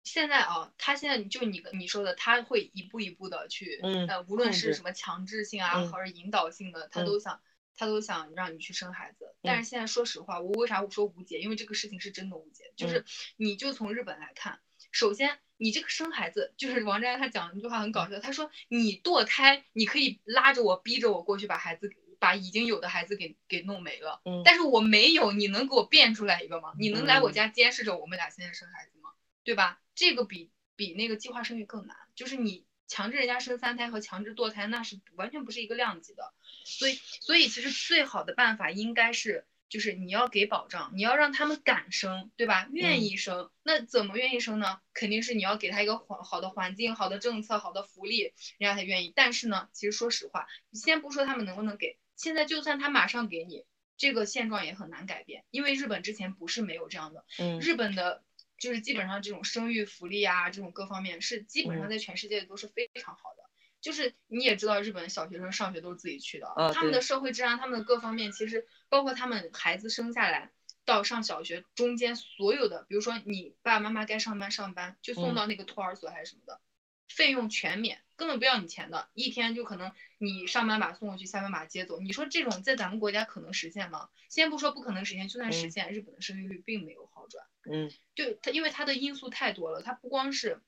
[0.04, 7.42] 现在啊，他现在就你你说的，他会一步一步的去，嗯呃，无论是什么强制性啊，嗯或者引导性的，他嗯都想，
[7.76, 9.34] 他都想让你去生孩子。
[9.42, 11.40] 但是现在说实话，我为啥我说无解？
[11.40, 12.72] 因为这个事情是真的无解。
[12.74, 13.04] 就是嗯
[13.36, 14.60] 你就从日本来看，
[14.92, 22.05] 首先你这个生孩子，就是王占他讲的一句话很搞笑，他说你堕胎，你可以拉着我，逼着我过去把孩子给。
[22.26, 26.74] 把已经有的孩子给给弄没了，嗯但是我没有，你能给我变出来一个吗？
[26.76, 29.10] 你能来我嗯家监视着我们俩现在生孩子吗？
[29.44, 29.80] 对吧？
[29.94, 36.34] 这个比比那个计划生育更难，就是你强制人家生三胎和强制堕胎，那是完全不是一个量级的。
[36.64, 42.68] 所以，所以其实最好的办法应该是，就是你要给保障，你要让他们敢生，对吧？
[42.72, 44.80] 愿意生，那怎么愿意生呢？
[44.92, 49.12] 肯定是你要给他一个环好的环境、好的政策、好的福利，人家才愿意。
[49.14, 53.64] 但是呢，其实说实话，你先不说他们能不能给，现在就算他马上给你，
[53.96, 57.60] 这个现状也很难改变，因为日本之前不是没有这样的，嗯。
[57.60, 58.24] 日本的
[58.58, 61.90] 就是基本上这种生育福利啊，这种各方面是基本上嗯。
[61.90, 63.44] 在全世界都是非常好的。
[63.78, 70.50] 就是你也知道，日本小学生上学都是自己去的，啊他们的社会治安，他们的各方面，其实包括他们孩子生下来
[70.84, 75.34] 到上小学中间所有的，比如说你爸爸妈妈该上班上班，就送嗯。
[75.36, 76.60] 到那个托儿所还是什么的，
[77.08, 82.00] 费用全免，根本不要你钱的，一天就可能你上班把他送过去，下班把他接走。
[82.00, 84.08] 你说这种在咱们国家可能实现吗？
[84.28, 87.46] 先不说不可能实现，就算实嗯现，日本的生育率并没有好转。
[87.70, 90.60] 嗯对它，因为它的因素太多了，它不光是，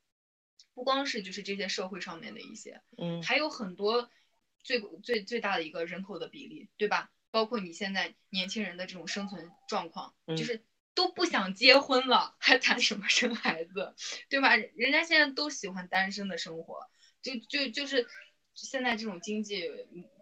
[0.74, 4.10] 不光是就是这些社会上面的一些，嗯还有很多
[4.62, 7.10] 最最最大的一个人口的比例，对吧？
[7.30, 13.94] 包括你现在年轻人的这种生存状况，就嗯是都不想结婚了，还谈什么生孩子，
[14.28, 14.56] 对吧？
[14.56, 16.88] 人人家现在都喜欢单身的生活，
[17.28, 18.06] 就就就是
[18.54, 19.70] 现在这种经济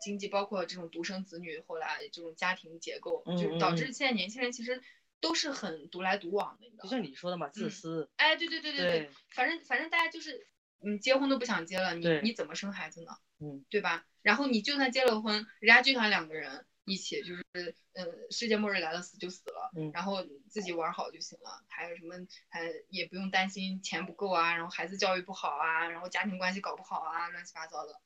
[0.00, 4.82] 经济，包括这种独生子女，后来这种家庭结构，就导致现在年轻人其实
[5.20, 6.90] 都是很独来独往的，你知道就？
[6.90, 10.46] 像你说的嘛，自嗯私，哎，对对对对对，对反正反正大家就是，
[10.80, 13.12] 你结婚都不想结了，你你怎么生孩子呢？
[13.38, 14.06] 嗯，对吧？
[14.22, 17.44] 然后你就算结了婚，人家就想两个人一起，就是
[17.92, 22.14] 呃，世界末日来了，死就死了，嗯然后自己玩好就行了，还有什么
[22.48, 28.00] 还也不用担心钱不够啊，然后孩子教育不好啊，然后家庭关系搞不好啊，乱七八糟的，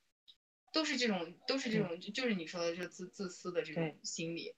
[0.73, 4.55] 都是这种都是这种，就就是你说的这自自私的这种心理。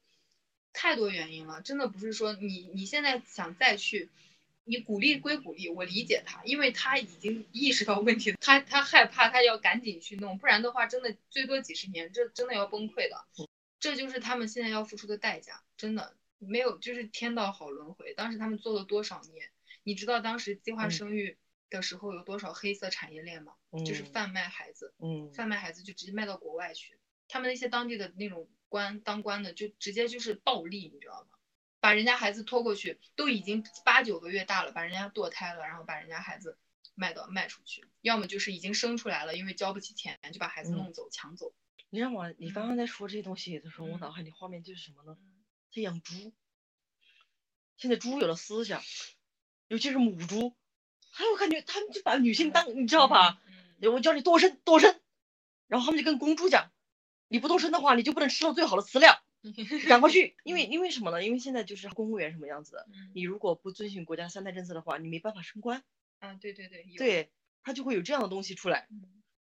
[0.75, 4.09] 太多原因了，真的不是说你你现在想再去，
[4.65, 13.27] 你鼓励归鼓励，我理解他，因为他已经意识到问题，他他害怕，他要赶紧去弄，不然的话，真的最多几十年，这真的要崩溃的。
[13.83, 18.15] 这就是他们现在要付出的代价，真的没有，就是天道好轮回。
[18.15, 19.51] 当时他们做了多少孽？
[19.83, 21.37] 你知道当时计划嗯生育
[21.69, 23.55] 的时候有多少黑色产业链吗？
[23.85, 26.97] 就是嗯贩卖孩子，嗯贩卖孩子就直接卖到国外去。
[27.27, 31.37] 他们那些当地的那种官当官的，就直接就是暴力，你知道吗？
[31.81, 36.57] 把人家孩子拖过去，都已经八九个月大了，把人家堕胎了，然后把人家孩子
[36.95, 41.53] 卖到卖出去，要么就是已经生出来了，因为交不起钱，就把孩子嗯弄走、抢走。
[41.95, 45.19] 你让我，你刚刚在说这些东西的时候，我嗯脑海里画面就是什么呢？
[45.71, 46.33] 在养猪。
[47.77, 48.81] 现在猪有了思想，
[49.69, 50.57] 尤其是母猪，
[51.11, 53.43] 还有感觉他们就把女性当，你知道吧？
[53.83, 53.93] 嗯？
[53.93, 54.99] 我叫你多生多生，
[55.67, 56.73] 然后他们就跟公猪讲，
[57.29, 59.23] 你不多生的话，你就不能吃到最好的饲料，
[59.87, 61.23] 赶快去，因为因为什么呢？
[61.23, 65.85] 因为现在就是公务员什么样子你如果不遵循国家三胎政策的话，你没办法升官，
[66.21, 67.33] 啊，对对对，对，
[67.63, 68.89] 他就会有这样的东西出来。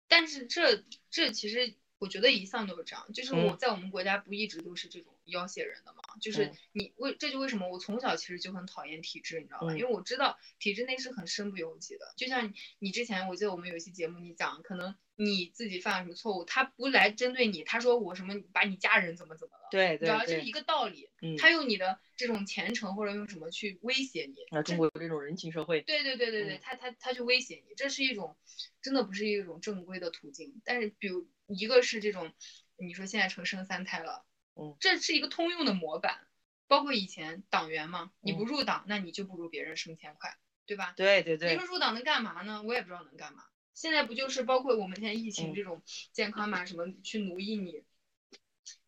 [0.08, 1.76] 但是这这其实
[2.06, 9.74] 我觉得一向都是这样，就是嗯我在我们国家不一直都是这种要挟人的嘛，就是嗯你为这就为什么我从小其实就很讨厌体制，你知道吧？
[9.74, 12.14] 嗯因为我知道体制内是很身不由己的。
[12.16, 20.26] 就像你你之前我记得我们有一期节目你讲，可能你自己犯了什么错误，他不来针对你，他说我什么把你家人怎么怎么了，对对你知道吧？
[20.26, 21.10] 这是一，个道理。
[21.22, 28.36] 嗯，他用你的这种虔诚或者用什么去威胁你，啊，中国有这种人情社会，对对对对对，嗯他他他去威胁你，这是一种
[28.82, 30.62] 真的不是一种正规的途径。
[30.66, 32.34] 但是比如一个是这种，
[32.78, 34.26] 你说现在成生三胎了，
[34.56, 36.28] 嗯这是一个通用的模板，
[36.68, 40.94] 包括以前党员嘛，你不嗯入党，那你就不如别人升迁快，对吧？
[40.96, 42.64] 对对对你说，入党能干嘛呢？
[42.64, 43.46] 我也不知道能干嘛。
[43.74, 45.82] 现在不就是包括我们现在疫情嗯这种
[46.14, 47.84] 健康码什么去奴役你，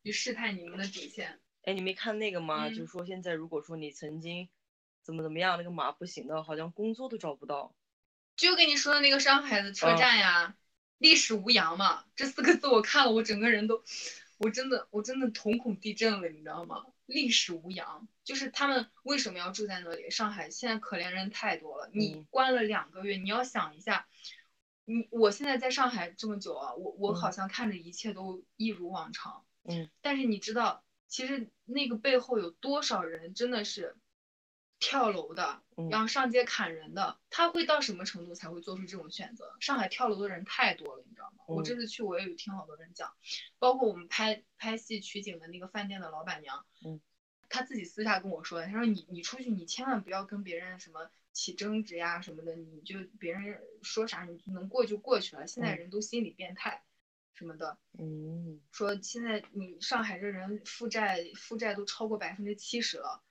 [0.03, 1.41] 去试探你们的底线。
[1.63, 2.69] 哎，你没看那个吗？
[2.69, 4.47] 就嗯是说现在如果说你曾经
[5.03, 7.75] 怎么怎么样，那个码不行的，好像工作都找不到。
[8.37, 10.55] 就跟你说的那个上海的车嗯站呀，
[10.97, 13.83] 历史无恙嘛，这四个字我看了，我整个人都，
[14.37, 16.85] 我真的我真的瞳孔地震了，你知道吗？
[17.05, 20.09] 历史无恙，就是他们为什么要住在那里？
[20.09, 24.07] 上海现在可怜人太多了，你嗯关了两个月，你要想一下，
[24.85, 33.95] 你我现在在上海这么久啊，我我好嗯像看着一切都一如往常，嗯，但是你知道，其实那个背后有多少人真的是
[34.79, 35.89] 跳楼的，嗯。
[35.89, 39.55] 然后上街砍人的，他会到什么程度才会做出这种选择？
[39.59, 41.43] 上海跳楼的人太多了，你知道吗？
[41.47, 41.77] 我这嗯。
[41.77, 43.13] 次去我也有听好多人讲，
[43.59, 46.99] 包括我们拍拍戏取景的那个饭店的老板娘，嗯，
[47.49, 55.77] 她自己私下跟我说的，她说你你出去你千万不要跟别人什么起争执呀什么的，你就别人说啥你就能过就过去了，现在嗯。
[55.77, 56.83] 人都心理变态
[57.33, 63.23] 什么的，嗯，说现在你上海这人负债负债都超过百分之七十了，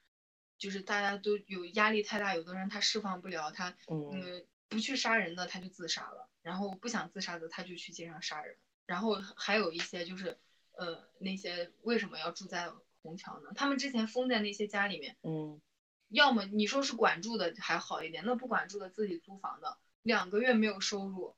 [0.59, 4.47] 就是大家都有压力太大，有的人他释放不了，他嗯嗯。
[4.69, 10.37] 不去杀人的他就自杀了，然后不想自杀的他就去街上杀人，然后还有一些就是
[10.73, 13.53] 呃那些为什么要住在虹桥呢？
[13.55, 15.61] 他们之前封在那些家里面，嗯，
[16.09, 21.37] 要么你说是管住的还好一点，那不管住的自己租房的，两个月没有收入，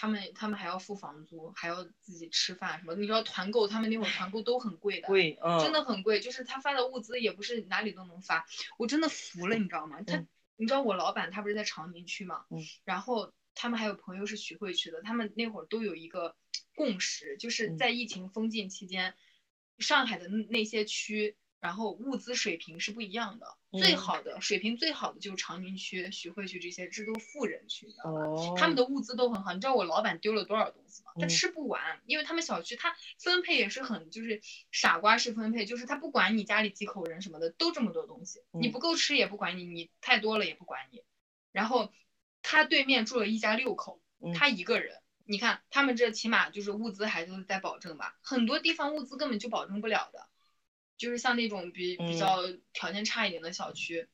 [0.00, 2.94] 他们他们还要付房租，还要自己吃饭什么。
[2.94, 6.20] 你知道团购，他们那会儿团购都很贵的，贵，嗯，真的很贵。
[6.20, 8.46] 就是他发的物资也不是哪里都能发，
[8.78, 10.00] 我真的服了，你知道吗？
[10.06, 16.36] 他，嗯你知道我老板他不是在长宁区嘛，嗯然后他们还有朋友是徐汇区的，他们那会儿都有一个
[16.76, 19.16] 共识，就是嗯在疫情封禁期间，
[19.78, 23.56] 上海的那那些区，然后物资水平是不一样的。
[23.72, 28.20] 最嗯好的水平最好的就是长宁区、徐汇区这些，这都富人区，你知道吗？
[28.22, 31.12] 哦，他们的物资都很好，你知道我老板丢了多少东西吗？
[31.16, 34.40] 他嗯吃不完，因为他们小区他分配也是很就是
[34.70, 41.02] 傻瓜式分配，就是他不管你家里几口人什么的，都这么多东西，你嗯不够吃也不管你，你太多了也不管你。
[41.52, 41.92] 然后
[42.40, 50.26] 他对面住了一家六口，嗯他一个人，你看他们这起码就是物资还都是在保证吧，很多地方物资根本就保证不了的，
[50.98, 52.42] 就是像那种比比嗯较
[52.74, 54.08] 条件差一点的小区。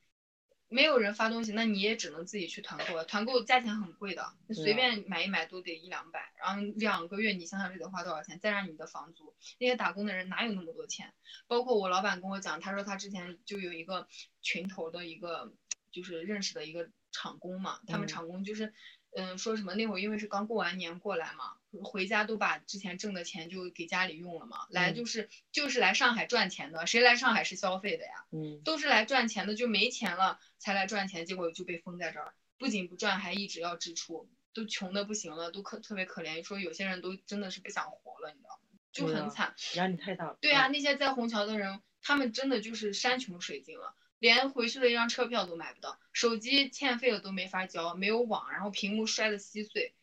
[0.69, 3.05] 没有人发东西，那你也只能自己去团购了。
[3.05, 8.41] 团购价钱很贵的，你随便买一买都得一两百，然后两个月你想想这得花多少钱？
[8.41, 11.13] 再让你的房租，那些打工的人哪有那么多钱？
[11.47, 14.09] 包括我老板跟我讲，他说他之前就有一个
[14.41, 15.55] 群头的一个，
[15.93, 18.75] 就是认识的一个厂工嘛，他们嗯厂工就是，
[19.17, 28.27] 嗯，说什么那会儿因为是刚过完年过来嘛，回家都把之前挣的钱就给家里用了嘛，来嗯就是就是来上海赚钱的，谁来上海是消费的呀？
[28.33, 38.79] 嗯都是来赚钱的，就没钱了才来赚钱，结果就被封在这儿，不仅不赚，还一直要支出，都穷的不行了，都可特别可怜，说有些人都真的是不想活了，你知道吗？
[38.93, 39.55] 就很惨。
[39.75, 40.39] 压力太大了。
[40.41, 43.95] 对啊，那些在虹桥的人，他们真的就是山穷水尽了，
[44.25, 49.95] 连回去的一张车票都买不到，手机欠费了都没法交，没有网，然后屏幕摔得稀碎，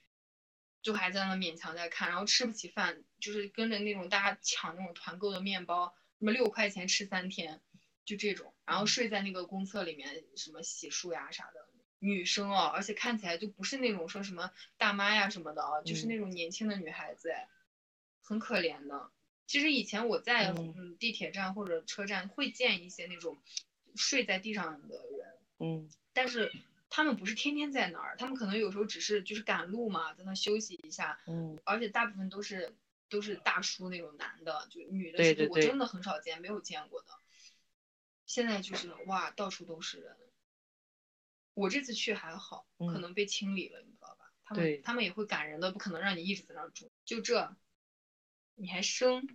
[0.83, 7.61] 就还在那勉强在看，然后吃不起饭，就是跟着那种大家抢那种团购的面包，什么六块钱吃三天，
[8.05, 11.67] 就这种，然后睡在那个公厕里面，什么洗漱呀啥的。
[11.97, 17.47] 女生哦，而且看起来就不是那种说什么大妈呀什么的啊，就是嗯那种年轻的女孩子，哎，
[18.21, 19.09] 很可怜的。
[19.47, 23.41] 其实以前我在嗯嗯地铁站或者车站会见一些那种
[23.95, 26.51] 睡在地上的人，嗯但是
[26.89, 32.75] 他们不是天天在那儿，他们可能有时候只是就是赶路嘛，在那休息一下，嗯而且大部分都是
[33.09, 37.07] 都是大叔那种男的，就女的对对对其实我真的很少见，没有见过的。
[38.25, 40.15] 现在就是哇，到处都是人。
[41.53, 44.31] 我这次去还好，可嗯能被清理了，你知道吧？
[44.45, 46.89] 他们他们也会赶人的，不可能让你一直在那儿住。
[47.03, 47.53] 就这，
[48.55, 49.27] 你还生，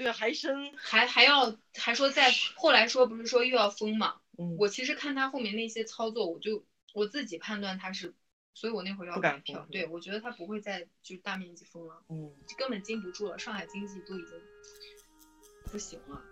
[0.00, 4.14] 对啊，还生，还还要还说在后来说不是说又要封嘛？
[4.38, 6.64] 嗯，我其实看他后面那些操作，我就
[6.94, 8.14] 我自己判断他是，
[8.54, 9.66] 所以我那会儿要不敢买票。
[9.70, 14.32] 对，我觉得他不会再就大面积封了，嗯，根本禁不住了，上海经济都已经
[15.70, 16.24] 不行了。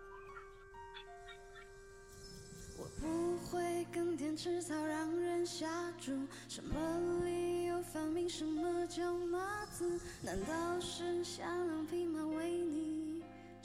[2.78, 10.00] 我不会耕田吃草让人下注，什么理由发明什么叫马子？
[10.22, 12.97] 难道是下两匹马为你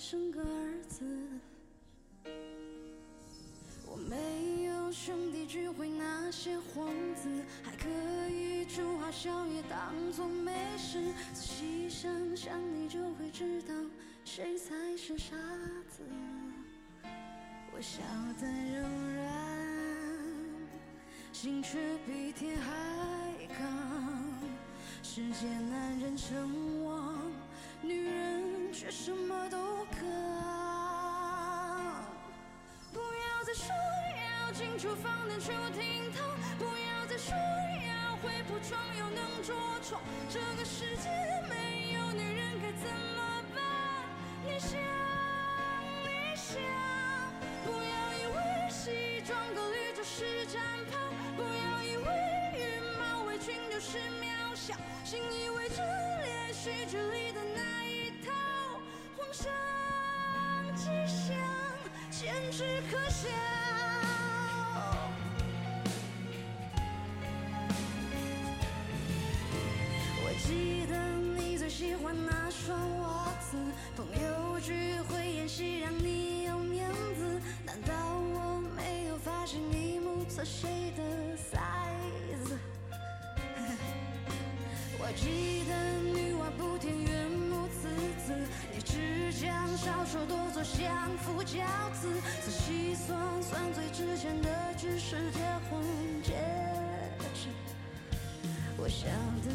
[0.05, 1.05] 生个儿子？
[3.87, 7.29] 我没有兄弟聚会那些幌子，
[7.63, 7.87] 还可
[8.27, 11.01] 以祝华小也当做没事。
[11.33, 13.73] 仔细想想，你就会知道
[14.25, 15.37] 谁才是傻
[15.89, 16.03] 子。
[17.71, 18.01] 我笑
[18.41, 18.81] 得柔
[19.15, 19.23] 软，
[21.31, 23.63] 心却比铁还刚。
[25.01, 27.31] 世界男人称王，
[27.81, 28.42] 女人
[28.73, 29.97] 却什么都可。
[32.91, 33.67] 不要再说
[34.17, 36.27] 要进厨房能出厅堂，
[36.57, 39.53] 不要再说要会铺床又能着
[39.87, 40.01] 床。
[40.27, 41.09] 这个世界
[41.47, 43.61] 没有女人该怎么办？
[44.43, 44.79] 你想，
[46.01, 46.59] 你想，
[47.63, 50.59] 不要以为西装革履就是战
[50.89, 50.97] 袍，
[51.37, 52.03] 不要以为
[52.57, 55.77] 羽毛围裙就是渺小，信以为真
[56.23, 57.72] 连续剧里的那一套，
[59.33, 59.49] 皇上
[60.75, 61.35] 吉祥，
[62.11, 63.27] 简直可笑。
[70.23, 73.57] 我记得你最喜欢那双袜子，
[73.97, 81.01] 朋友聚会演戏让你有面子，难道我没有发现你目测谁的
[81.37, 82.55] size？
[84.99, 86.95] 我记得女娲补天
[88.23, 88.33] 刺字，
[88.73, 91.59] 你只将小手剁作相夫教
[91.91, 92.07] 子，
[92.41, 95.39] 仔细算算最值钱的只是结
[95.69, 95.83] 婚
[96.23, 96.33] 戒
[97.33, 97.49] 指。
[98.77, 99.07] 我笑
[99.43, 99.51] 得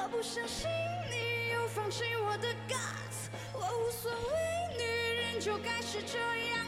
[0.00, 0.70] 我不相信
[1.10, 4.84] 你有放弃我的 guts，我无所谓，女
[5.20, 6.67] 人就该是这样。